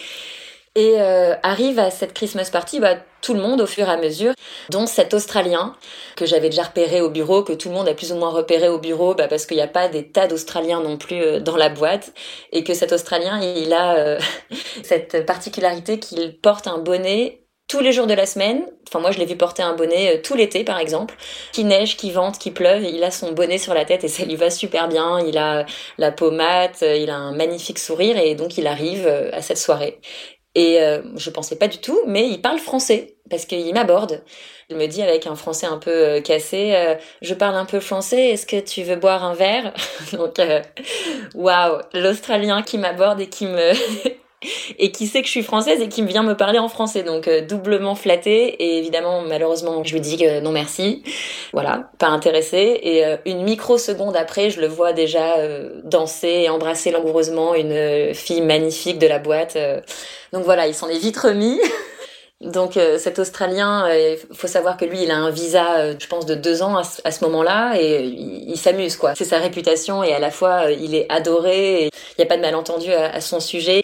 [0.76, 3.96] Et euh, arrive à cette Christmas party bah, tout le monde au fur et à
[3.96, 4.34] mesure,
[4.70, 5.74] dont cet Australien
[6.14, 8.68] que j'avais déjà repéré au bureau, que tout le monde a plus ou moins repéré
[8.68, 11.56] au bureau, bah, parce qu'il n'y a pas des tas d'Australiens non plus euh, dans
[11.56, 12.12] la boîte,
[12.52, 14.20] et que cet Australien, il a euh,
[14.84, 18.64] cette particularité qu'il porte un bonnet tous les jours de la semaine.
[18.88, 21.16] Enfin, moi, je l'ai vu porter un bonnet tout l'été, par exemple.
[21.52, 24.24] Qui neige, qui vente, qui pleuve, il a son bonnet sur la tête et ça
[24.24, 25.20] lui va super bien.
[25.20, 25.66] Il a
[25.98, 30.00] la pommade, il a un magnifique sourire et donc il arrive à cette soirée.
[30.54, 34.24] Et euh, je pensais pas du tout, mais il parle français parce qu'il m'aborde.
[34.68, 37.78] Il me dit avec un français un peu euh, cassé, euh, je parle un peu
[37.78, 39.72] français, est-ce que tu veux boire un verre?
[40.12, 40.40] Donc,
[41.34, 43.72] waouh, l'Australien qui m'aborde et qui me
[44.78, 47.02] et qui sait que je suis française et qui vient me parler en français.
[47.02, 51.02] Donc euh, doublement flattée et évidemment malheureusement je lui dis que non merci.
[51.52, 52.80] Voilà, pas intéressée.
[52.82, 58.14] Et euh, une microseconde après, je le vois déjà euh, danser et embrasser langoureusement une
[58.14, 59.58] fille magnifique de la boîte.
[60.32, 61.60] donc voilà, il s'en est vite remis.
[62.40, 66.34] Donc cet Australien, il faut savoir que lui, il a un visa, je pense, de
[66.34, 69.14] deux ans à, ce moment-là, et il, s'amuse quoi.
[69.14, 71.90] C'est sa réputation et à la fois il est adoré.
[71.92, 73.82] Il n'y a pas de malentendu à son sujet.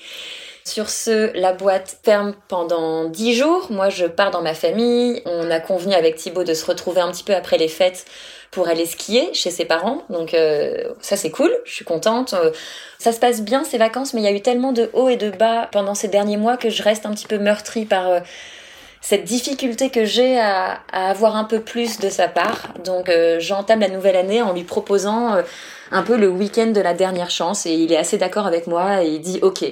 [0.66, 3.68] Sur ce, la boîte ferme pendant dix jours.
[3.70, 5.22] Moi, je pars dans ma famille.
[5.24, 8.04] On a convenu avec Thibaut de se retrouver un petit peu après les fêtes
[8.50, 10.02] pour aller skier chez ses parents.
[10.10, 12.34] Donc euh, ça c'est cool, je suis contente.
[12.34, 12.50] Euh,
[12.98, 15.16] ça se passe bien ces vacances, mais il y a eu tellement de hauts et
[15.16, 18.20] de bas pendant ces derniers mois que je reste un petit peu meurtrie par euh,
[19.00, 22.74] cette difficulté que j'ai à, avoir un peu plus de sa part.
[22.84, 25.36] Donc j'entame la nouvelle année en lui proposant
[25.92, 29.04] un peu le week-end de la dernière chance et il est assez d'accord avec moi
[29.04, 29.64] et il dit ok,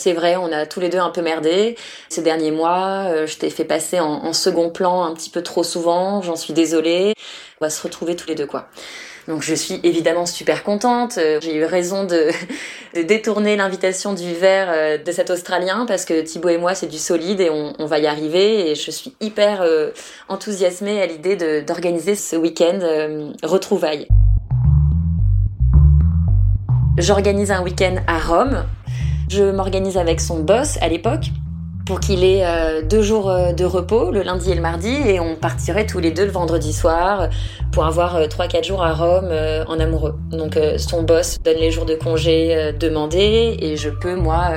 [0.00, 1.76] c'est vrai, on a tous les deux un peu merdé
[2.08, 3.04] ces derniers mois.
[3.08, 6.22] Euh, je t'ai fait passer en, second plan un petit peu trop souvent.
[6.22, 7.12] J'en suis désolée.
[7.60, 8.68] On va se retrouver tous les deux, quoi.
[9.28, 11.18] Donc je suis évidemment super contente.
[11.18, 12.30] Euh, j'ai eu raison de,
[13.02, 16.98] détourner l'invitation du verre euh, de cet Australien parce que Thibaut et moi c'est du
[16.98, 18.70] solide et on, va y arriver.
[18.70, 19.66] Et je suis hyper
[20.28, 22.78] enthousiasmée à l'idée d'organiser ce week-end
[23.42, 24.08] retrouvailles.
[26.96, 28.64] J'organise un week-end à Rome
[29.30, 31.30] je m'organise avec son boss à l'époque
[31.86, 35.18] pour qu'il ait euh, deux jours euh, de repos, le lundi et le mardi, et
[35.18, 37.28] on partirait tous les deux le vendredi soir
[37.72, 40.16] pour avoir trois quatre jours à Rome euh, en amoureux.
[40.30, 44.50] Donc son boss donne les jours de congé demandés et je peux moi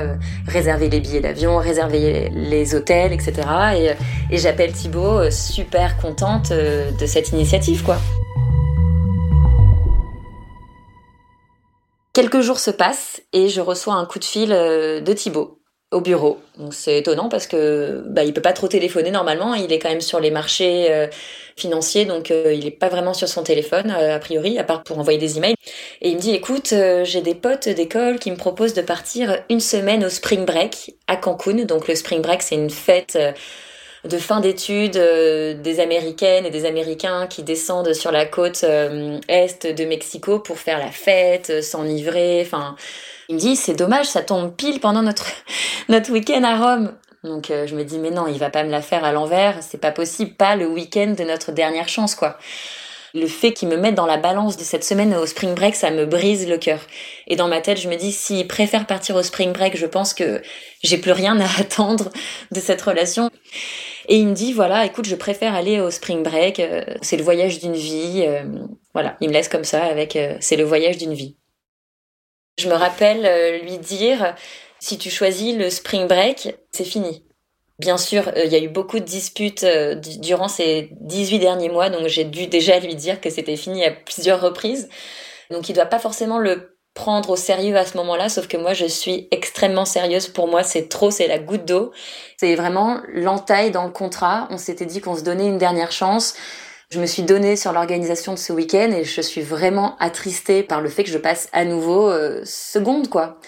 [0.46, 3.32] réserver les billets d'avion, réserver les hôtels, etc.
[3.76, 7.98] Et, et j'appelle Thibaut super contente de cette initiative quoi.
[12.14, 16.00] Quelques jours se passent et je reçois un coup de fil euh, de Thibaut au
[16.00, 16.38] bureau.
[16.70, 20.00] C'est étonnant parce que bah il peut pas trop téléphoner normalement, il est quand même
[20.00, 21.08] sur les marchés euh,
[21.56, 24.98] financiers donc euh, il est pas vraiment sur son téléphone a priori à part pour
[25.00, 25.56] envoyer des emails.
[26.02, 26.72] Et il me dit écoute,
[27.02, 31.16] j'ai des potes d'école qui me proposent de partir une semaine au spring break à
[31.16, 31.64] Cancun.
[31.64, 33.18] Donc le spring break c'est une fête
[34.04, 39.18] de fin d'études euh, des Américaines et des Américains qui descendent sur la côte euh,
[39.28, 42.42] est de Mexico pour faire la fête, euh, s'enivrer.
[42.44, 42.76] Enfin,
[43.28, 45.26] il me dit c'est dommage, ça tombe pile pendant notre
[45.88, 46.92] notre week-end à Rome.
[47.22, 49.80] Donc je me dis mais non, il va pas me la faire à l'envers, c'est
[49.80, 52.36] pas possible, pas le week-end de notre dernière chance quoi
[53.14, 55.92] le fait qu'il me mette dans la balance de cette semaine au spring break, ça
[55.92, 56.80] me brise le cœur.
[57.28, 60.14] Et dans ma tête, je me dis, s'il préfère partir au spring break, je pense
[60.14, 60.42] que
[60.82, 62.10] j'ai plus rien à attendre
[62.50, 63.30] de cette relation.
[64.08, 67.22] Et il me dit, voilà, écoute, je préfère aller au spring break, euh, c'est le
[67.22, 68.24] voyage d'une vie.
[68.26, 68.44] Euh,
[68.92, 71.36] voilà, il me laisse comme ça avec, euh, c'est le voyage d'une vie.
[72.58, 74.36] Je me rappelle lui dire,
[74.78, 77.24] si tu choisis le spring break, c'est fini.
[77.80, 79.66] Bien sûr, il y a eu beaucoup de disputes
[80.20, 83.90] durant ces 18 derniers mois, donc j'ai dû déjà lui dire que c'était fini à
[83.90, 84.88] plusieurs reprises.
[85.50, 88.72] Donc il doit pas forcément le prendre au sérieux à ce moment-là, sauf que moi
[88.72, 90.28] je suis extrêmement sérieuse.
[90.28, 91.92] Pour moi, c'est trop, c'est la goutte d'eau.
[92.36, 94.46] C'est vraiment l'entaille dans le contrat.
[94.50, 96.34] On s'était dit qu'on se donnait une dernière chance.
[96.90, 100.80] Je me suis donnée sur l'organisation de ce week-end et je suis vraiment attristée par
[100.80, 103.38] le fait que je passe à nouveau euh, seconde, quoi.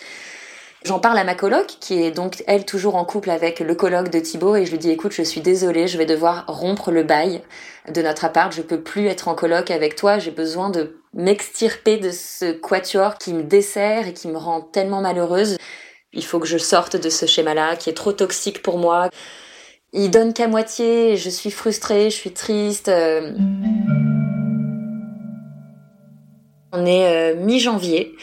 [0.86, 4.08] J'en parle à ma coloc, qui est donc elle toujours en couple avec le coloc
[4.08, 7.02] de Thibaut, et je lui dis écoute, je suis désolée, je vais devoir rompre le
[7.02, 7.42] bail
[7.92, 11.96] de notre appart, je peux plus être en coloc avec toi, j'ai besoin de m'extirper
[11.96, 15.56] de ce quatuor qui me dessert et qui me rend tellement malheureuse.
[16.12, 19.10] Il faut que je sorte de ce schéma-là qui est trop toxique pour moi.
[19.92, 22.88] Il donne qu'à moitié, je suis frustrée, je suis triste.
[22.88, 23.32] Euh.
[26.70, 28.14] On est mi-janvier.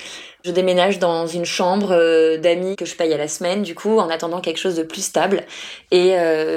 [0.46, 4.10] Je déménage dans une chambre d'amis que je paye à la semaine, du coup, en
[4.10, 5.44] attendant quelque chose de plus stable.
[5.92, 6.16] Et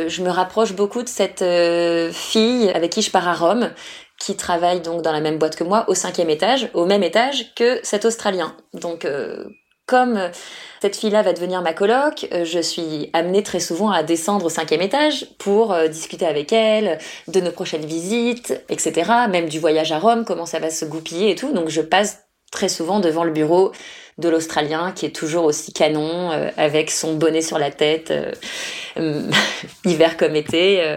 [0.08, 1.44] je me rapproche beaucoup de cette
[2.12, 3.70] fille avec qui je pars à Rome,
[4.18, 7.54] qui travaille donc dans la même boîte que moi, au cinquième étage, au même étage
[7.54, 8.56] que cet Australien.
[8.74, 9.06] Donc
[9.86, 10.30] comme
[10.82, 14.48] cette fille-là va devenir ma coloc, euh, je suis amenée très souvent à descendre au
[14.48, 19.12] cinquième étage pour euh, discuter avec elle de nos prochaines visites, etc.
[19.30, 21.52] Même du voyage à Rome, comment ça va se goupiller et tout.
[21.52, 22.25] Donc je passe
[22.56, 23.72] très souvent devant le bureau
[24.16, 28.12] de l'Australien qui est toujours aussi canon euh, avec son bonnet sur la tête,
[29.84, 30.96] hiver comme été.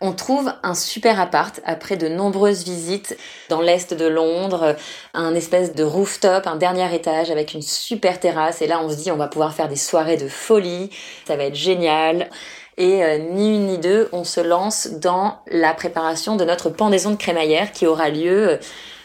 [0.00, 3.16] On trouve un super appart après de nombreuses visites
[3.48, 4.76] dans l'est de Londres,
[5.14, 8.62] un espèce de rooftop, un dernier étage avec une super terrasse.
[8.62, 10.90] Et là, on se dit, on va pouvoir faire des soirées de folie,
[11.26, 12.28] ça va être génial.
[12.76, 17.10] Et euh, ni une ni deux, on se lance dans la préparation de notre pendaison
[17.10, 18.56] de crémaillère qui aura lieu euh,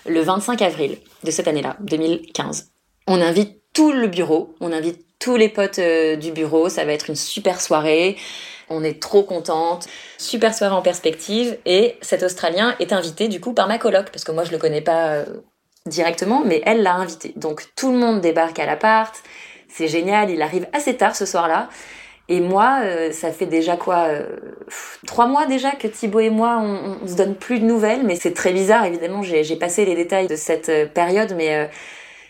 [0.07, 2.71] le 25 avril de cette année-là, 2015.
[3.07, 6.93] On invite tout le bureau, on invite tous les potes euh, du bureau, ça va
[6.93, 8.17] être une super soirée.
[8.69, 9.87] On est trop contente.
[10.17, 11.57] Super soirée en perspective.
[11.65, 14.57] Et cet Australien est invité du coup par ma coloc, parce que moi je le
[14.57, 15.25] connais pas euh,
[15.85, 17.33] directement, mais elle l'a invité.
[17.35, 19.13] Donc tout le monde débarque à l'appart.
[19.67, 20.29] C'est génial.
[20.29, 21.69] Il arrive assez tard ce soir-là.
[22.29, 24.23] Et moi, euh, ça fait déjà quoi euh,
[25.05, 28.15] Trois mois déjà que Thibaut et moi, on, on, se donne plus de nouvelles, mais
[28.15, 28.85] c'est très bizarre.
[28.85, 31.69] Évidemment, j'ai passé les détails de cette période, mais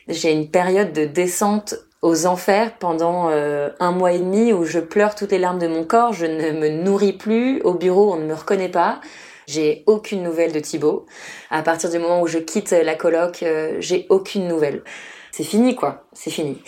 [0.07, 4.79] j'ai une période de descente aux enfers pendant euh, un mois et demi où je
[4.79, 8.17] pleure toutes les larmes de mon corps, je ne me nourris plus, au bureau on
[8.17, 9.01] ne me reconnaît pas,
[9.47, 11.05] j'ai aucune nouvelle de Thibaut.
[11.49, 14.83] À partir du moment où je quitte la coloc, euh, j'ai aucune nouvelle.
[15.31, 16.61] C'est fini quoi, c'est fini.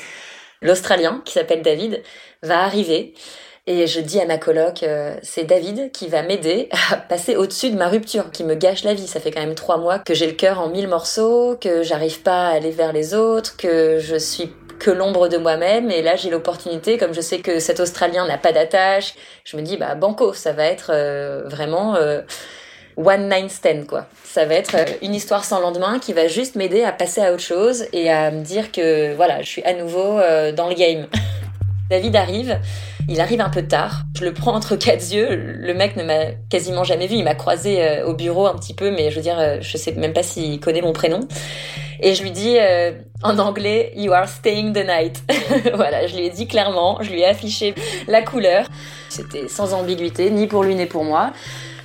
[0.62, 2.04] L'Australien, qui s'appelle David,
[2.44, 3.14] va arriver
[3.68, 7.70] et je dis à ma coloc, euh, c'est David qui va m'aider à passer au-dessus
[7.70, 9.08] de ma rupture, qui me gâche la vie.
[9.08, 12.22] Ça fait quand même trois mois que j'ai le cœur en mille morceaux, que j'arrive
[12.22, 15.92] pas à aller vers les autres, que je suis que l'ombre de moi-même.
[15.92, 19.14] Et là, j'ai l'opportunité, comme je sais que cet Australien n'a pas d'attache,
[19.46, 22.22] je me dis, bah, banco, ça va être euh, vraiment euh,
[22.98, 24.08] one night stand, quoi.
[24.24, 27.32] Ça va être euh, une histoire sans lendemain qui va juste m'aider à passer à
[27.32, 30.20] autre chose et à me dire que, voilà, je suis à nouveau
[30.56, 31.08] dans le game.
[31.92, 32.60] David arrive,
[33.08, 34.06] il arrive un peu tard.
[34.18, 35.36] Je le prends entre quatre yeux.
[35.36, 37.18] Le mec ne m'a quasiment jamais vu.
[37.18, 40.14] Il m'a croisé au bureau un petit peu, mais je veux dire, je sais même
[40.14, 41.20] pas s'il connaît mon prénom.
[42.02, 45.24] Et je lui dis euh, en anglais, You are staying the night.
[45.76, 47.76] voilà, je lui ai dit clairement, je lui ai affiché
[48.08, 48.66] la couleur.
[49.10, 51.32] C'était sans ambiguïté, ni pour lui ni pour moi.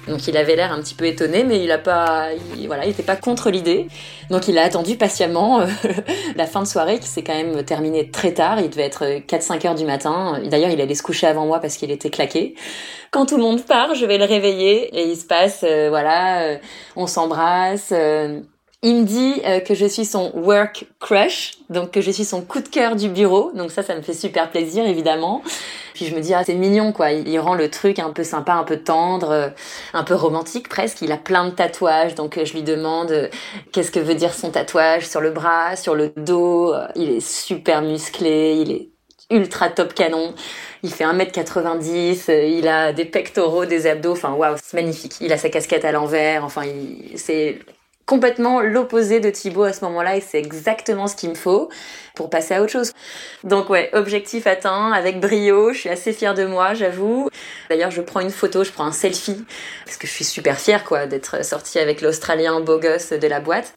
[0.09, 2.29] Donc il avait l'air un petit peu étonné, mais il a pas,
[2.67, 3.89] voilà, il était pas contre l'idée.
[4.31, 5.67] Donc il a attendu patiemment euh,
[6.37, 8.61] la fin de soirée qui s'est quand même terminée très tard.
[8.61, 10.41] Il devait être 4-5 heures du matin.
[10.45, 12.55] D'ailleurs, il allait se coucher avant moi parce qu'il était claqué.
[13.11, 16.59] Quand tout le monde part, je vais le réveiller et il se passe, euh, voilà,
[16.97, 17.93] on s'embrasse.
[18.89, 22.43] Il me dit euh, que je suis son work crush, donc que je suis son
[22.43, 23.51] coup de cœur du bureau.
[23.53, 25.43] Donc ça, ça me fait super plaisir, évidemment.
[25.93, 27.11] Puis je me dis, ah, c'est mignon, quoi.
[27.11, 29.49] Il rend le truc un peu sympa, un peu tendre, euh,
[29.93, 31.03] un peu romantique presque.
[31.03, 33.29] Il a plein de tatouages, donc euh, je lui demande
[33.73, 36.73] qu'est-ce que veut dire son tatouage sur le bras, sur le dos.
[36.95, 38.91] Il est super musclé, il est
[39.31, 40.33] ultra top canon.
[40.85, 45.17] Il fait 1m90, il a des pectoraux, des abdos, enfin waouh, c'est magnifique.
[45.21, 46.63] Il a sa casquette à l'envers, enfin
[47.17, 47.59] c'est
[48.07, 51.69] complètement l'opposé de Thibaut à ce moment-là et c'est exactement ce qu'il me faut
[52.15, 52.93] pour passer à autre chose.
[53.45, 57.29] Donc ouais, objectif atteint avec brio, je suis assez fière de moi, j'avoue.
[57.69, 59.45] D'ailleurs, je prends une photo, je prends un selfie
[59.85, 63.41] parce que je suis super fière quoi d'être sortie avec l'Australien beau gosse de la
[63.41, 63.75] boîte.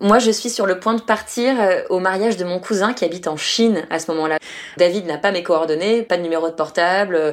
[0.00, 3.04] Moi, je suis sur le point de partir euh, au mariage de mon cousin qui
[3.04, 4.38] habite en Chine à ce moment-là.
[4.76, 7.32] David n'a pas mes coordonnées, pas de numéro de portable, euh,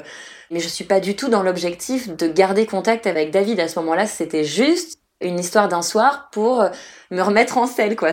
[0.50, 3.78] mais je suis pas du tout dans l'objectif de garder contact avec David à ce
[3.80, 4.08] moment-là.
[4.08, 6.70] C'était juste une histoire d'un soir pour euh,
[7.12, 8.10] me remettre en selle, quoi.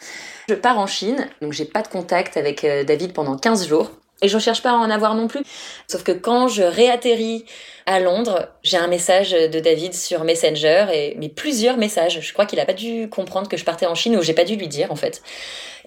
[0.50, 3.90] Je pars en Chine, donc j'ai pas de contact avec David pendant 15 jours.
[4.22, 5.42] Et je cherche pas à en avoir non plus.
[5.88, 7.44] Sauf que quand je réatterris
[7.86, 12.20] à Londres, j'ai un message de David sur Messenger et mais plusieurs messages.
[12.20, 14.44] Je crois qu'il a pas dû comprendre que je partais en Chine ou j'ai pas
[14.44, 15.20] dû lui dire en fait.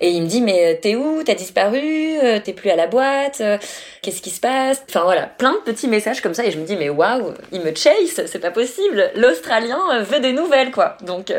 [0.01, 1.23] Et il me dit mais euh, t'es où?
[1.23, 2.17] T'as disparu?
[2.21, 3.39] Euh, T'es plus à la boîte?
[3.39, 3.57] Euh,
[4.01, 4.83] Qu'est-ce qui se passe?
[4.89, 7.61] Enfin voilà, plein de petits messages comme ça et je me dis mais waouh, il
[7.61, 9.09] me chase, c'est pas possible.
[9.15, 10.97] L'Australien veut des nouvelles quoi.
[11.01, 11.33] Donc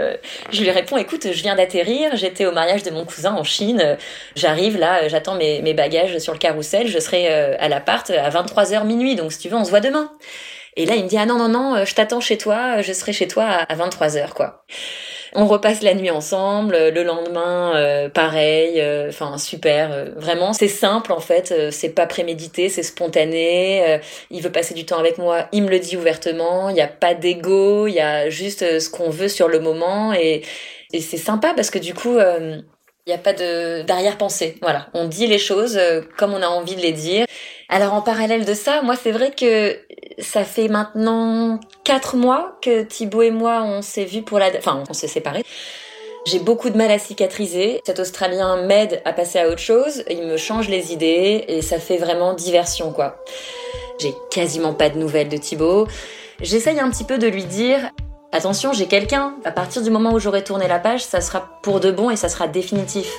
[0.50, 3.96] je lui réponds écoute, je viens d'atterrir, j'étais au mariage de mon cousin en Chine,
[4.34, 8.84] j'arrive là, j'attends mes, mes bagages sur le carrousel, je serai à l'appart à 23h
[8.86, 10.10] minuit donc si tu veux on se voit demain.
[10.78, 13.14] Et là, il me dit, ah non, non, non, je t'attends chez toi, je serai
[13.14, 14.62] chez toi à 23h, quoi.
[15.38, 20.68] On repasse la nuit ensemble, le lendemain euh, pareil, euh, enfin super, euh, vraiment c'est
[20.68, 25.48] simple en fait, c'est pas prémédité, c'est spontané, il veut passer du temps avec moi,
[25.52, 28.88] il me le dit ouvertement, il n'y a pas d'ego, il y a juste ce
[28.88, 30.42] qu'on veut sur le moment et,
[30.94, 32.16] et c'est sympa parce que du coup
[33.06, 34.56] il n'y a pas de d'arrière-pensée.
[34.62, 35.78] Voilà, on dit les choses
[36.16, 37.26] comme on a envie de les dire.
[37.68, 39.78] Alors en parallèle de ça, moi c'est vrai que
[40.18, 44.82] ça fait maintenant quatre mois que Thibaut et moi on s'est vus pour la, enfin
[44.90, 45.44] on s'est séparés.
[46.26, 47.80] J'ai beaucoup de mal à cicatriser.
[47.86, 50.02] Cet Australien m'aide à passer à autre chose.
[50.10, 53.22] Il me change les idées et ça fait vraiment diversion quoi.
[54.00, 55.86] J'ai quasiment pas de nouvelles de Thibaut.
[56.40, 57.92] J'essaye un petit peu de lui dire
[58.36, 59.34] attention, j'ai quelqu'un.
[59.44, 62.16] À partir du moment où j'aurai tourné la page, ça sera pour de bon et
[62.16, 63.10] ça sera définitif.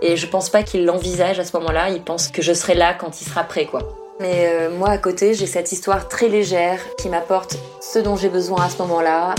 [0.00, 1.90] Et je pense pas qu'il l'envisage à ce moment-là.
[1.90, 3.80] Il pense que je serai là quand il sera prêt quoi.
[4.20, 8.28] Mais euh, moi à côté, j'ai cette histoire très légère qui m'apporte ce dont j'ai
[8.28, 9.34] besoin à ce moment-là.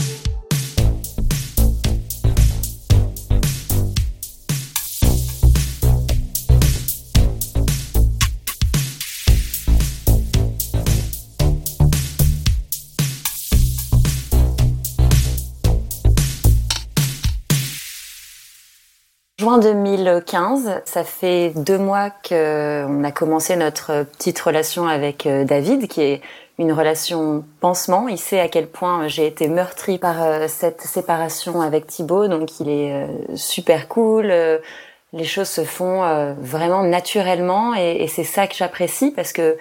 [19.43, 25.89] Juin 2015, ça fait deux mois qu'on a commencé notre petite relation avec euh, David,
[25.89, 26.21] qui est
[26.59, 28.07] une relation pansement.
[28.07, 32.61] Il sait à quel point j'ai été meurtrie par euh, cette séparation avec Thibaut, donc
[32.61, 34.33] il est euh, super cool.
[35.11, 39.57] Les choses se font vraiment naturellement et c'est ça que j'apprécie parce que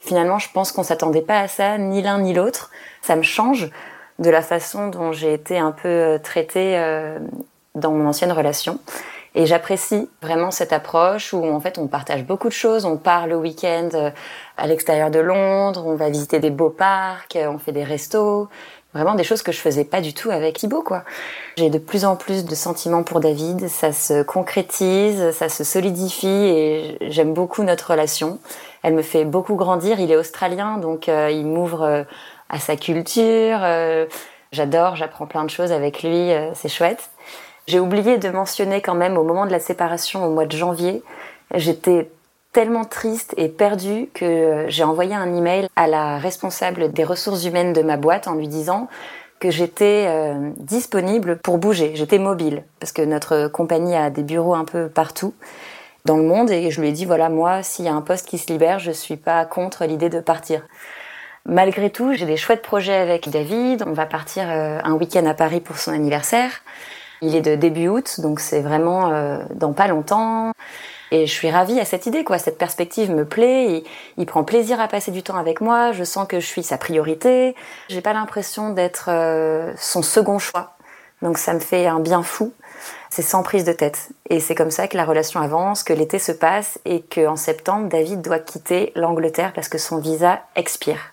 [0.00, 2.72] finalement je pense qu'on s'attendait pas à ça, ni l'un ni l'autre.
[3.00, 3.70] Ça me change
[4.18, 6.76] de la façon dont j'ai été un peu traitée
[7.76, 8.80] dans mon ancienne relation.
[9.34, 12.84] Et j'apprécie vraiment cette approche où en fait on partage beaucoup de choses.
[12.84, 14.10] On part le week-end euh,
[14.56, 18.48] à l'extérieur de Londres, on va visiter des beaux parcs, euh, on fait des restos.
[18.92, 21.04] Vraiment des choses que je faisais pas du tout avec Thibaut, quoi.
[21.56, 26.26] J'ai de plus en plus de sentiments pour David, ça se concrétise, ça se solidifie
[26.26, 28.40] et j'aime beaucoup notre relation.
[28.82, 30.00] Elle me fait beaucoup grandir.
[30.00, 32.04] Il est australien, donc euh, il m'ouvre
[32.48, 33.60] à sa culture.
[34.50, 37.10] J'adore, j'apprends plein de choses avec lui, c'est chouette.
[37.70, 41.04] J'ai oublié de mentionner quand même au moment de la séparation au mois de janvier,
[41.54, 42.10] j'étais
[42.52, 47.72] tellement triste et perdue que j'ai envoyé un email à la responsable des ressources humaines
[47.72, 48.88] de ma boîte en lui disant
[49.38, 54.54] que j'étais euh, disponible pour bouger, j'étais mobile parce que notre compagnie a des bureaux
[54.54, 55.32] un peu partout
[56.04, 58.26] dans le monde et je lui ai dit voilà moi s'il y a un poste
[58.26, 60.66] qui se libère, je suis pas contre l'idée de partir.
[61.46, 65.34] Malgré tout, j'ai des chouettes projets avec David, on va partir euh, un week-end à
[65.34, 66.62] Paris pour son anniversaire.
[67.22, 70.52] Il est de début août, donc c'est vraiment euh, dans pas longtemps.
[71.10, 72.38] Et je suis ravie à cette idée, quoi.
[72.38, 73.82] Cette perspective me plaît.
[74.16, 75.92] Il, prend plaisir à passer du temps avec moi.
[75.92, 77.56] Je sens que je suis sa priorité.
[77.88, 80.76] J'ai pas l'impression d'être euh, son second choix.
[81.20, 82.52] Donc ça me fait un bien fou.
[83.10, 84.10] C'est sans prise de tête.
[84.30, 87.88] Et c'est comme ça que la relation avance, que l'été se passe et qu'en septembre,
[87.88, 91.12] David doit quitter l'Angleterre parce que son visa expire.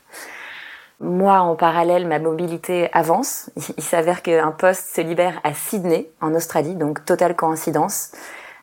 [1.00, 3.52] Moi, en parallèle, ma mobilité avance.
[3.78, 8.12] Il s'avère qu'un poste se libère à Sydney, en Australie, donc totale coïncidence.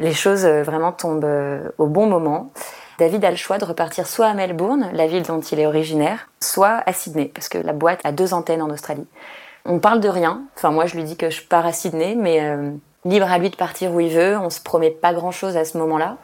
[0.00, 2.50] Les choses euh, vraiment tombent euh, au bon moment.
[2.98, 6.28] David a le choix de repartir soit à Melbourne, la ville dont il est originaire,
[6.40, 9.06] soit à Sydney, parce que la boîte a deux antennes en Australie.
[9.64, 10.42] On parle de rien.
[10.56, 12.72] Enfin, moi, je lui dis que je pars à Sydney, mais euh,
[13.04, 14.36] libre à lui de partir où il veut.
[14.36, 16.16] On se promet pas grand-chose à ce moment-là.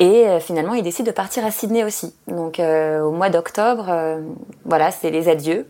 [0.00, 2.14] Et euh, finalement, il décide de partir à Sydney aussi.
[2.28, 4.20] Donc euh, au mois d'octobre, euh,
[4.64, 5.66] voilà, c'est les adieux.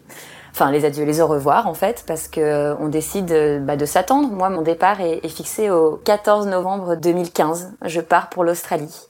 [0.51, 4.29] Enfin, les adieux, les au revoir en fait, parce que on décide bah, de s'attendre.
[4.29, 7.75] Moi, mon départ est, est, fixé au 14 novembre 2015.
[7.85, 9.09] Je pars pour l'Australie.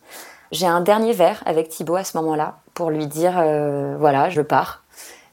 [0.52, 3.32] J'ai un dernier verre avec Thibaut à ce moment-là pour lui dire,
[3.98, 4.82] voilà, je pars.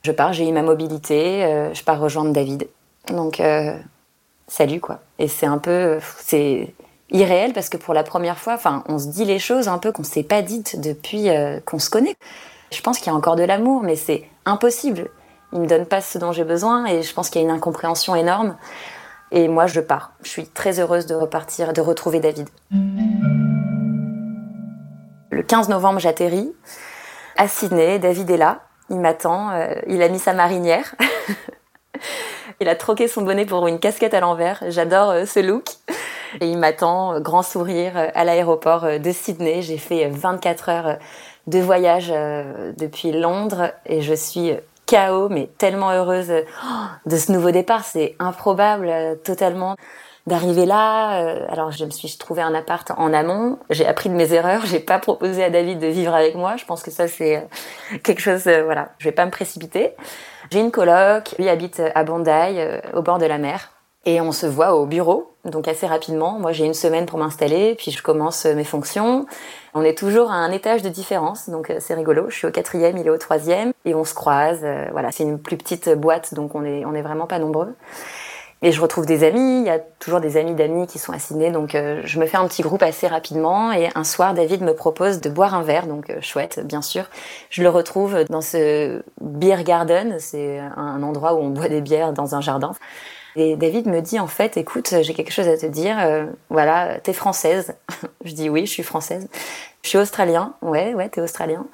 [0.04, 2.68] Je pars, j'ai eu ma mobilité, je pars rejoindre David.
[3.10, 3.42] Donc,
[4.48, 5.00] salut quoi.
[5.20, 6.74] Et c'est un peu, c'est
[7.16, 9.91] irréel parce que pour la première fois, enfin, on se dit les choses un peu
[9.91, 12.16] qu'on s'est pas dites depuis euh, qu'on se connaît.
[12.72, 15.09] Je pense qu'il y a encore de l'amour, mais c'est impossible.
[15.53, 17.53] Il me donne pas ce dont j'ai besoin et je pense qu'il y a une
[17.53, 18.57] incompréhension énorme.
[19.32, 20.13] Et moi, je pars.
[20.24, 22.49] Je suis très heureuse de repartir, de retrouver David.
[25.32, 26.53] Le 15 novembre, j'atterris
[27.38, 27.99] à Sydney.
[27.99, 28.61] David est là.
[28.89, 29.51] Il m'attend.
[29.51, 30.95] Euh, il a mis sa marinière.
[32.59, 34.63] il a troqué son bonnet pour une casquette à l'envers.
[34.70, 35.66] J'adore euh, ce look.
[36.41, 39.61] Et il m'attend, euh, grand sourire, euh, à l'aéroport euh, de Sydney.
[39.61, 40.97] J'ai fait 24 heures
[41.47, 42.11] de voyage
[42.76, 44.53] depuis Londres et je suis
[44.88, 46.34] KO, mais tellement heureuse
[47.05, 47.84] de ce nouveau départ.
[47.84, 48.91] C'est improbable,
[49.23, 49.76] totalement
[50.26, 51.36] d'arriver là.
[51.49, 53.59] Alors je me suis trouvé un appart en amont.
[53.69, 54.65] J'ai appris de mes erreurs.
[54.65, 56.55] J'ai pas proposé à David de vivre avec moi.
[56.57, 57.47] Je pense que ça c'est
[58.01, 58.47] quelque chose.
[58.47, 59.91] Voilà, je vais pas me précipiter.
[60.49, 61.36] J'ai une coloc.
[61.38, 62.32] Lui habite à Bondi,
[62.95, 63.74] au bord de la mer.
[64.08, 66.38] Et on se voit au bureau, donc assez rapidement.
[66.38, 69.26] Moi, j'ai une semaine pour m'installer, puis je commence mes fonctions.
[69.74, 72.30] On est toujours à un étage de différence, donc euh, c'est rigolo.
[72.30, 74.60] Je suis au quatrième, il est au troisième, et on se croise.
[74.64, 77.76] Euh, voilà, c'est une plus petite boîte, donc on est, on est vraiment pas nombreux.
[78.62, 81.51] Et je retrouve des amis, il y a toujours des amis d'amis qui sont assignés,
[81.51, 83.72] donc euh, je me fais un petit groupe assez rapidement.
[83.72, 87.10] Et un soir, David me propose de boire un verre, donc chouette, bien sûr.
[87.49, 92.14] Je le retrouve dans ce beer garden, c'est un endroit où on boit des bières
[92.14, 92.74] dans un jardin.
[93.36, 95.98] Et David me dit en fait, écoute, j'ai quelque chose à te dire.
[96.00, 97.76] Euh, voilà, t'es française.
[98.24, 99.28] je dis oui, je suis française.
[99.84, 100.54] Je suis australien.
[100.62, 101.66] Ouais, ouais, t'es australien.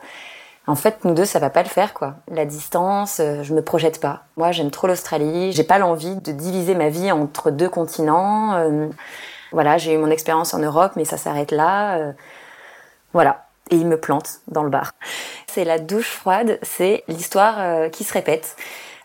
[0.67, 2.15] En fait, nous deux, ça va pas le faire, quoi.
[2.29, 4.23] La distance, euh, je me projette pas.
[4.37, 5.51] Moi, j'aime trop l'Australie.
[5.51, 8.55] J'ai pas l'envie de diviser ma vie entre deux continents.
[8.55, 8.87] Euh,
[9.51, 12.13] voilà, j'ai eu mon expérience en Europe, mais ça s'arrête là.
[13.13, 13.45] voilà.
[13.69, 14.93] Et il me plante dans le bar.
[15.47, 18.55] C'est la douche froide, c'est l'histoire qui se répète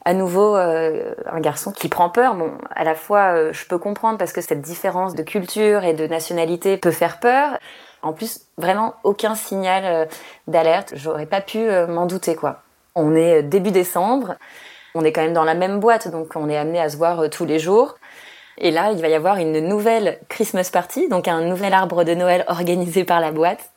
[0.07, 2.37] à nouveau euh, un garçon qui prend peur.
[2.37, 5.95] Bon, à la fois, euh, je peux comprendre parce que cette différence de culture et
[5.95, 7.59] de nationalité peut faire peur.
[8.03, 10.05] En plus, vraiment aucun signal euh,
[10.47, 10.93] d'alerte.
[10.95, 12.63] J'aurais pas pu m'en douter, quoi.
[12.95, 14.37] On est début décembre.
[14.95, 17.29] On est quand même dans la même boîte, donc on est amené à se voir
[17.29, 17.97] tous les jours.
[18.59, 22.15] Et là, il va y avoir une nouvelle Christmas party, donc un nouvel arbre de
[22.15, 23.71] Noël organisé par la boîte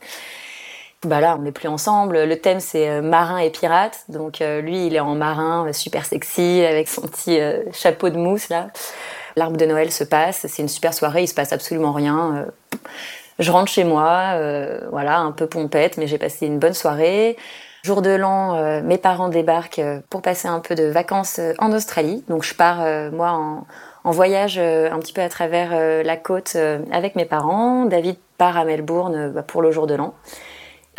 [1.05, 2.23] bah là on n'est plus ensemble.
[2.23, 4.03] Le thème c'est euh, marin et pirate.
[4.09, 7.39] Donc euh, lui il est en marin euh, super sexy avec son petit
[7.71, 8.67] chapeau de mousse là.
[9.35, 12.47] L'arbre de Noël se passe, c'est une super soirée, il se passe absolument rien.
[13.37, 14.35] je rentre chez moi,
[14.91, 17.37] voilà un peu pompette, mais j'ai passé une bonne soirée.
[17.83, 22.25] Jour de l'an, mes parents débarquent pour passer un peu de vacances en Australie.
[22.27, 22.83] Donc je pars
[23.13, 23.65] moi
[24.03, 26.57] en, voyage un petit peu à travers la côte
[26.91, 27.85] avec mes parents.
[27.85, 30.15] David part à Melbourne bah, pour le jour de l'an.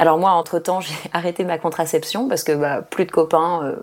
[0.01, 3.77] Alors moi, entre-temps, j'ai arrêté ma contraception parce que bah, plus de copains, euh,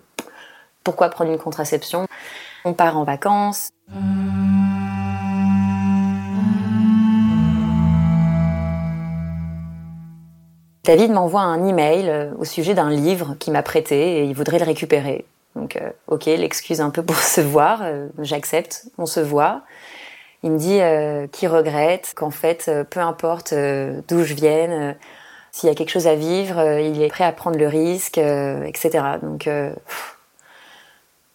[0.84, 2.08] pourquoi prendre une contraception?
[2.66, 3.70] On part en vacances.
[10.84, 14.58] David m'envoie un email euh, au sujet d'un livre qu'il m'a prêté et il voudrait
[14.58, 15.24] le récupérer.
[15.56, 17.84] Donc, euh, ok, l'excuse un peu pour se voir,
[18.18, 19.62] j'accepte, on se voit.
[20.42, 20.80] Il me dit
[21.32, 24.96] qu'il regrette, qu'en fait, peu importe d'où je vienne,
[25.58, 28.20] s'il y a quelque chose à vivre, euh, il est prêt à prendre le risque,
[28.20, 29.04] euh, etc.
[29.24, 29.74] Donc, euh,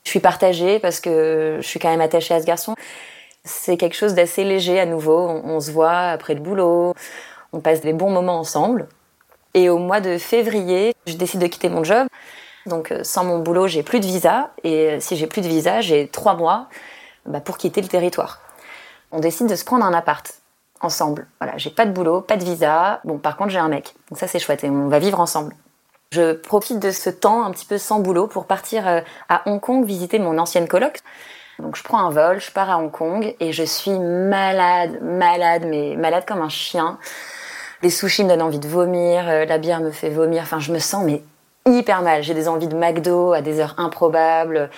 [0.05, 2.77] je suis partagée parce que je suis quand même attachée à ce garçon.
[3.45, 5.19] C'est quelque chose d'assez léger à nouveau.
[5.19, 6.95] On, se voit après le boulot,
[7.53, 8.87] on passe des bons moments ensemble.
[9.55, 12.07] Et au mois de février, je décide de quitter mon job.
[12.67, 14.51] Donc sans mon boulot, j'ai plus de visa.
[14.63, 16.69] Et si j'ai plus de visa, j'ai trois mois
[17.27, 18.41] bah, pour quitter le territoire.
[19.11, 20.42] On décide de se prendre un appart
[20.83, 21.27] ensemble.
[21.41, 23.01] Voilà, j'ai pas de boulot, pas de visa.
[23.05, 23.95] Bon, par contre, j'ai un mec.
[24.11, 25.55] Donc ça, c'est chouette et on va vivre ensemble.
[26.13, 29.61] Je profite de ce temps un petit peu sans boulot pour partir euh, à Hong
[29.61, 30.99] Kong visiter mon ancienne coloc.
[31.59, 35.65] Donc je prends un vol, je pars à Hong Kong et je suis malade, malade,
[35.67, 36.99] mais malade comme un chien.
[37.83, 40.43] Les sushis me donnent envie de vomir, euh, la bière me fait vomir.
[40.43, 41.23] Enfin, je me sens mais
[41.67, 42.23] hyper mal.
[42.23, 44.69] J'ai des envies de McDo à des heures improbables.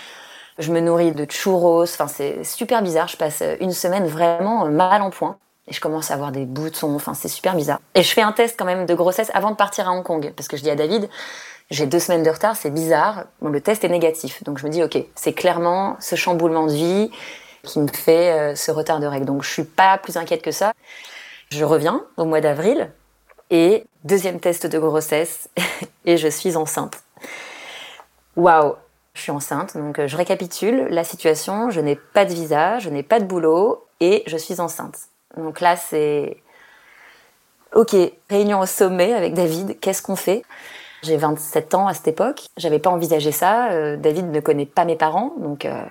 [0.58, 1.82] Je me nourris de churros.
[1.82, 3.08] Enfin, c'est super bizarre.
[3.08, 5.36] Je passe une semaine vraiment mal en point.
[5.66, 7.80] Et je commence à avoir des boutons, enfin c'est super bizarre.
[7.94, 10.32] Et je fais un test quand même de grossesse avant de partir à Hong Kong,
[10.36, 11.08] parce que je dis à David,
[11.70, 13.24] j'ai deux semaines de retard, c'est bizarre.
[13.40, 16.72] Bon, le test est négatif, donc je me dis ok, c'est clairement ce chamboulement de
[16.72, 17.10] vie
[17.62, 19.26] qui me fait euh, ce retard de règles.
[19.26, 20.72] Donc je suis pas plus inquiète que ça.
[21.50, 22.90] Je reviens au mois d'avril
[23.50, 25.48] et deuxième test de grossesse
[26.04, 27.02] et je suis enceinte.
[28.36, 28.74] Waouh,
[29.14, 31.70] je suis enceinte, donc euh, je récapitule la situation.
[31.70, 34.98] Je n'ai pas de visa, je n'ai pas de boulot et je suis enceinte.
[35.36, 36.38] Donc là, c'est
[37.74, 37.96] OK,
[38.30, 40.42] réunion au sommet avec David, qu'est-ce qu'on fait?
[41.02, 43.70] J'ai 27 ans à cette époque, j'avais pas envisagé ça.
[43.72, 45.82] Euh, David ne connaît pas mes parents, donc euh,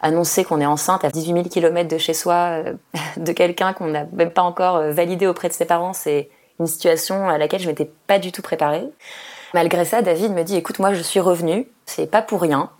[0.00, 2.74] annoncer qu'on est enceinte à 18 000 km de chez soi, euh,
[3.16, 7.28] de quelqu'un qu'on n'a même pas encore validé auprès de ses parents, c'est une situation
[7.28, 8.88] à laquelle je m'étais pas du tout préparée.
[9.54, 12.70] Malgré ça, David me dit écoute, moi je suis revenue, c'est pas pour rien,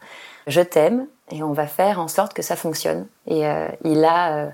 [0.46, 3.06] je t'aime et on va faire en sorte que ça fonctionne.
[3.26, 3.42] Et
[3.84, 4.52] il a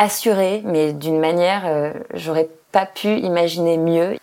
[0.00, 4.16] assuré, mais d'une manière, euh, j'aurais pas pu imaginer mieux.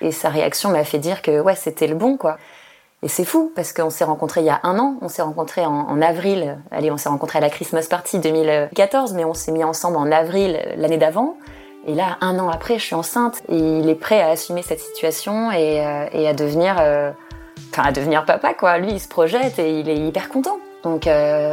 [0.00, 2.38] Et sa réaction m'a fait dire que ouais, c'était le bon, quoi.
[3.02, 5.66] Et c'est fou, parce qu'on s'est rencontrés il y a un an, on s'est rencontrés
[5.66, 9.64] en, avril, allez, on s'est rencontrés à la Christmas Party 2014, mais on s'est mis
[9.64, 11.36] ensemble en avril l'année d'avant.
[11.86, 13.42] Et là, un an après, je suis enceinte.
[13.48, 17.10] Et il est prêt à assumer cette situation et, euh, à devenir, euh,
[17.72, 18.78] enfin, à devenir papa, quoi.
[18.78, 20.58] Lui, il se projette et il est hyper content.
[20.84, 21.08] Donc,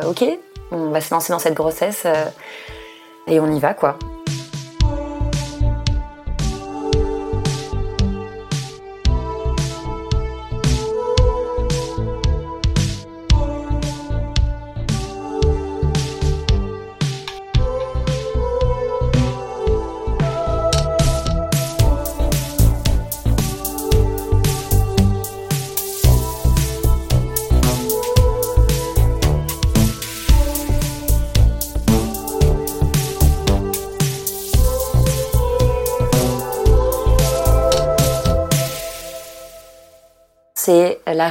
[0.07, 0.23] ok,
[0.71, 2.05] on va se lancer dans cette grossesse
[3.27, 3.97] et on y va quoi.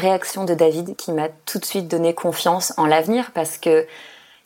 [0.02, 3.86] Réaction de David qui m'a tout de suite donné confiance en l'avenir parce que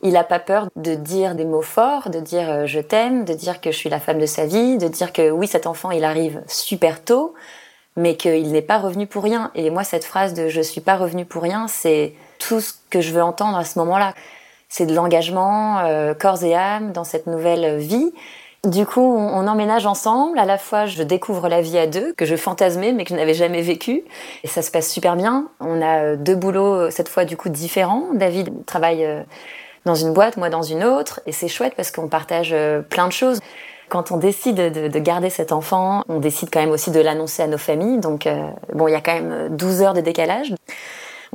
[0.02, 3.32] il n'a pas peur de dire des mots forts, de dire euh, je t'aime, de
[3.32, 5.90] dire que je suis la femme de sa vie, de dire que oui, cet enfant,
[5.90, 7.34] il arrive super tôt,
[7.96, 9.50] mais qu'il n'est pas revenu pour rien.
[9.54, 13.00] Et moi, cette phrase de je suis pas revenu pour rien, c'est tout ce que
[13.00, 14.14] je veux entendre à ce moment-là.
[14.68, 18.12] C'est de l'engagement, euh, corps et âme, dans cette nouvelle vie.
[18.66, 20.40] Du coup, on, emménage ensemble.
[20.40, 23.14] À la fois, je découvre la vie à deux, que je fantasmais, mais que je
[23.14, 24.02] n'avais jamais vécu.
[24.42, 25.48] Et ça se passe super bien.
[25.60, 28.08] On a euh, deux boulots, cette fois, du coup, différents.
[28.12, 29.22] David travaille euh,
[29.84, 31.20] dans une boîte, moi dans une autre.
[31.26, 33.38] Et c'est chouette parce qu'on partage euh, plein de choses.
[33.88, 37.46] Quand on décide de, garder cet enfant, on décide quand même aussi de l'annoncer à
[37.46, 38.00] nos familles.
[38.00, 38.28] Donc,
[38.74, 40.52] bon, il y a quand même 12 heures de décalage.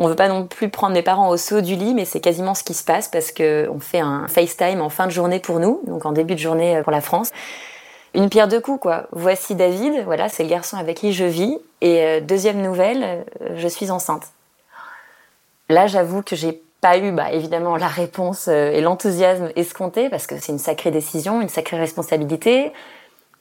[0.03, 2.55] On veut pas non plus prendre mes parents au saut du lit, mais c'est quasiment
[2.55, 5.59] ce qui se passe parce que on fait un FaceTime en fin de journée pour
[5.59, 7.29] nous, donc en début de journée euh, pour la France.
[8.15, 9.05] Une pierre deux coups, quoi.
[9.11, 11.55] Voici David, voilà, c'est le garçon avec qui je vis.
[11.81, 14.23] Et euh, deuxième nouvelle, euh, je suis enceinte.
[15.69, 20.39] Là, j'avoue que j'ai pas eu, bah, évidemment, la réponse et l'enthousiasme escompté parce que
[20.39, 22.73] c'est une sacrée décision, une sacrée responsabilité.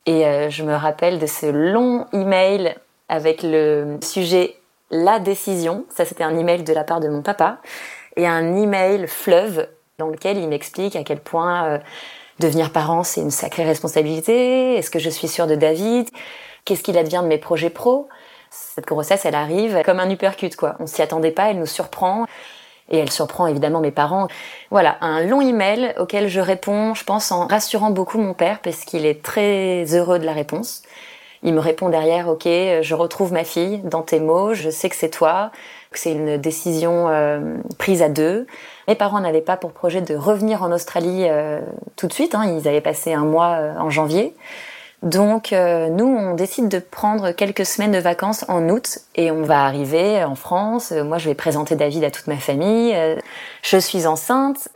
[0.05, 2.75] Et je me rappelle de ce long email
[3.09, 4.60] avec le sujet
[4.91, 5.85] la décision.
[5.95, 7.59] Ça, c'était un email de la part de mon papa.
[8.17, 9.69] Et un email fleuve
[9.99, 11.79] dans lequel il m'explique à quel point euh,
[12.39, 14.77] devenir parent, c'est une sacrée responsabilité.
[14.77, 16.09] Est-ce que je suis sûre de David?
[16.65, 18.09] Qu'est-ce qu'il advient de mes projets pro?
[18.51, 20.75] Cette grossesse, elle arrive comme un uppercut, quoi.
[20.81, 22.27] On s'y attendait pas, elle nous surprend.
[22.93, 24.27] Et elle surprend évidemment mes parents.
[24.73, 28.85] Voilà, un long email auquel je réponds, je pense, en rassurant beaucoup mon père, parce
[28.85, 30.83] qu'il est très heureux de la réponse.
[31.43, 34.97] Il me répond derrière, ok, je retrouve ma fille dans tes mots, je sais que
[34.97, 35.51] c'est toi,
[35.91, 38.47] que c'est une décision euh, prise à deux.
[38.89, 41.61] Mes parents n'avaient pas pour projet de revenir en Australie euh,
[41.97, 44.35] tout de suite, hein, ils avaient passé un mois euh, en janvier.
[45.03, 49.65] Donc nous, on décide de prendre quelques semaines de vacances en août et on va
[49.65, 50.93] arriver en France.
[50.93, 52.95] Moi, je vais présenter David à toute ma famille.
[53.63, 54.69] Je suis enceinte.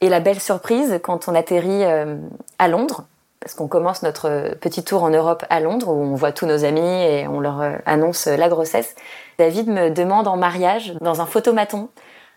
[0.00, 3.06] Et la belle surprise, quand on atterrit à Londres,
[3.46, 6.64] parce qu'on commence notre petit tour en Europe à Londres, où on voit tous nos
[6.64, 8.96] amis et on leur euh, annonce la grossesse.
[9.38, 11.88] David me demande en mariage dans un photomaton,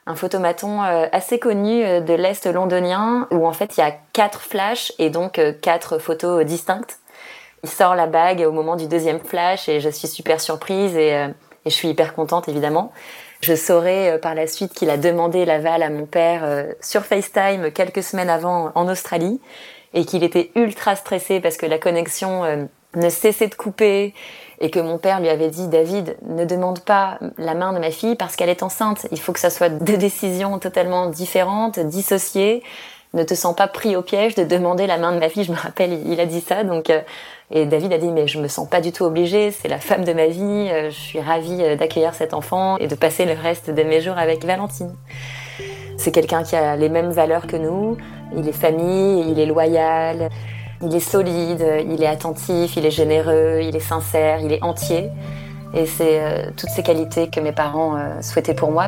[0.05, 3.91] un photomaton euh, assez connu euh, de l'Est londonien, où en fait il y a
[4.13, 6.99] quatre flashs et donc quatre photos distinctes.
[7.63, 11.09] Il sort la bague au moment du deuxième flash et je suis super surprise et,
[11.09, 12.91] et je suis hyper contente évidemment.
[13.41, 18.03] Je saurai par la suite qu'il a demandé l'aval à mon père sur FaceTime quelques
[18.03, 19.41] semaines avant en Australie
[19.93, 22.65] et qu'il était ultra stressé parce que la connexion euh,
[22.95, 24.13] ne cessait de couper
[24.59, 27.91] et que mon père lui avait dit David ne demande pas la main de ma
[27.91, 29.07] fille parce qu'elle est enceinte.
[29.11, 32.63] Il faut que ça soit deux décisions totalement différentes dissociées.
[33.13, 35.43] Ne te sens pas pris au piège de demander la main de ma fille.
[35.43, 36.63] Je me rappelle il a dit ça.
[36.63, 37.01] Donc euh,
[37.51, 40.03] et David a dit mais je me sens pas du tout obligé c'est la femme
[40.03, 40.69] de ma vie.
[40.71, 44.17] Euh, je suis ravie d'accueillir cet enfant et de passer le reste de mes jours
[44.17, 44.95] avec Valentine.
[45.97, 47.97] C'est quelqu'un qui a les mêmes valeurs que nous.
[48.35, 50.29] Il est famille, il est loyal,
[50.81, 55.09] il est solide, il est attentif, il est généreux, il est sincère, il est entier.
[55.73, 58.87] Et c'est euh, toutes ces qualités que mes parents euh, souhaitaient pour moi.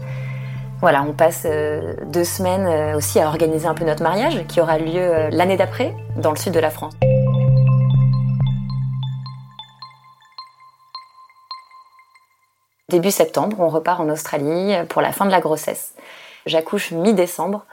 [0.80, 4.80] Voilà, on passe euh, deux semaines aussi à organiser un peu notre mariage qui aura
[4.80, 6.94] lieu l'année d'après dans le sud de la France.
[12.90, 15.94] Début septembre, on repart en Australie pour la fin de la grossesse.
[16.46, 17.66] J'accouche mi-décembre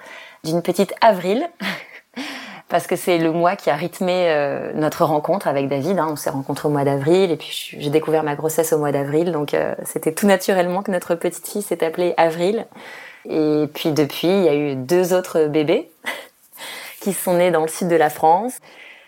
[0.48, 1.48] d'une petite avril.
[2.68, 5.98] parce que c'est le mois qui a rythmé euh, notre rencontre avec David.
[5.98, 6.08] Hein.
[6.10, 9.32] On s'est rencontrés au mois d'avril et puis j'ai découvert ma grossesse au mois d'avril.
[9.32, 12.66] Donc euh, c'était tout naturellement que notre petite fille s'est appelée Avril.
[13.28, 15.90] Et puis depuis, il y a eu deux autres bébés
[17.00, 18.58] qui sont nés dans le sud de la France.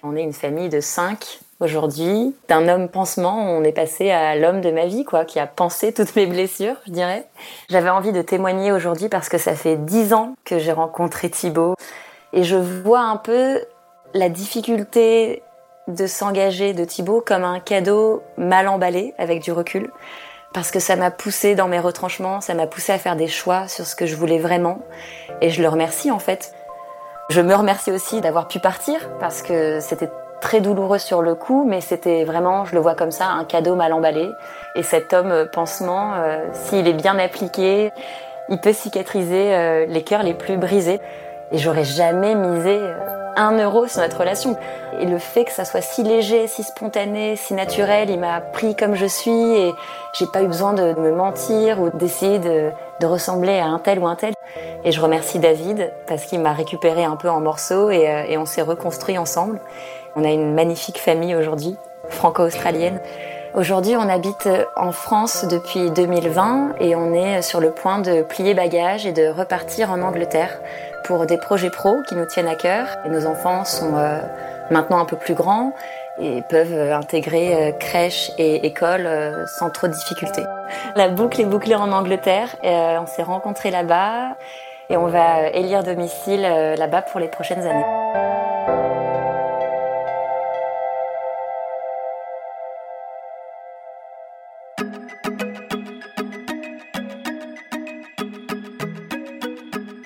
[0.03, 2.35] On est une famille de cinq aujourd'hui.
[2.49, 5.93] D'un homme pansement, on est passé à l'homme de ma vie, quoi, qui a pensé
[5.93, 7.27] toutes mes blessures, je dirais.
[7.69, 11.75] J'avais envie de témoigner aujourd'hui parce que ça fait dix ans que j'ai rencontré Thibaut
[12.33, 13.61] et je vois un peu
[14.15, 15.43] la difficulté
[15.89, 19.91] de s'engager de Thibaut comme un cadeau mal emballé avec du recul
[20.53, 23.69] parce que ça m'a poussé dans mes retranchements, ça m'a poussé à faire des choix
[23.69, 24.81] sur ce que je voulais vraiment
[25.41, 26.55] et je le remercie en fait.
[27.29, 30.09] Je me remercie aussi d'avoir pu partir parce que c'était
[30.41, 33.77] très douloureux sur le coup, mais c'était vraiment, je le vois comme ça, un cadeau
[33.77, 34.31] mal emballé.
[34.75, 37.93] Et cet homme euh, pansement, euh, s'il est bien appliqué,
[38.49, 41.01] il peut cicatriser euh, les cœurs les plus brisés.
[41.53, 42.79] Et j'aurais jamais misé
[43.37, 44.57] un euro sur notre relation.
[45.01, 48.77] Et le fait que ça soit si léger, si spontané, si naturel, il m'a pris
[48.77, 49.73] comme je suis et
[50.13, 52.71] j'ai pas eu besoin de me mentir ou d'essayer de,
[53.03, 54.35] ressembler à un tel ou un tel.
[54.85, 58.47] Et je remercie David parce qu'il m'a récupéré un peu en morceaux et, et on
[58.47, 59.59] s'est reconstruit ensemble.
[60.17, 61.77] On a une magnifique famille aujourd'hui,
[62.09, 63.01] franco-australienne.
[63.55, 68.55] Aujourd'hui, on habite en France depuis 2020 et on est sur le point de plier
[68.55, 70.61] bagages et de repartir en Angleterre
[71.05, 72.87] pour des projets pro qui nous tiennent à cœur.
[73.09, 74.21] Nos enfants sont euh,
[74.71, 75.75] maintenant un peu plus grands
[76.21, 80.45] et peuvent intégrer euh, crèche et école euh, sans trop de difficultés.
[80.95, 82.55] La boucle est bouclée en Angleterre.
[82.63, 84.37] Et, on s'est rencontrés là-bas
[84.91, 88.20] et on va élire domicile là-bas pour les prochaines années.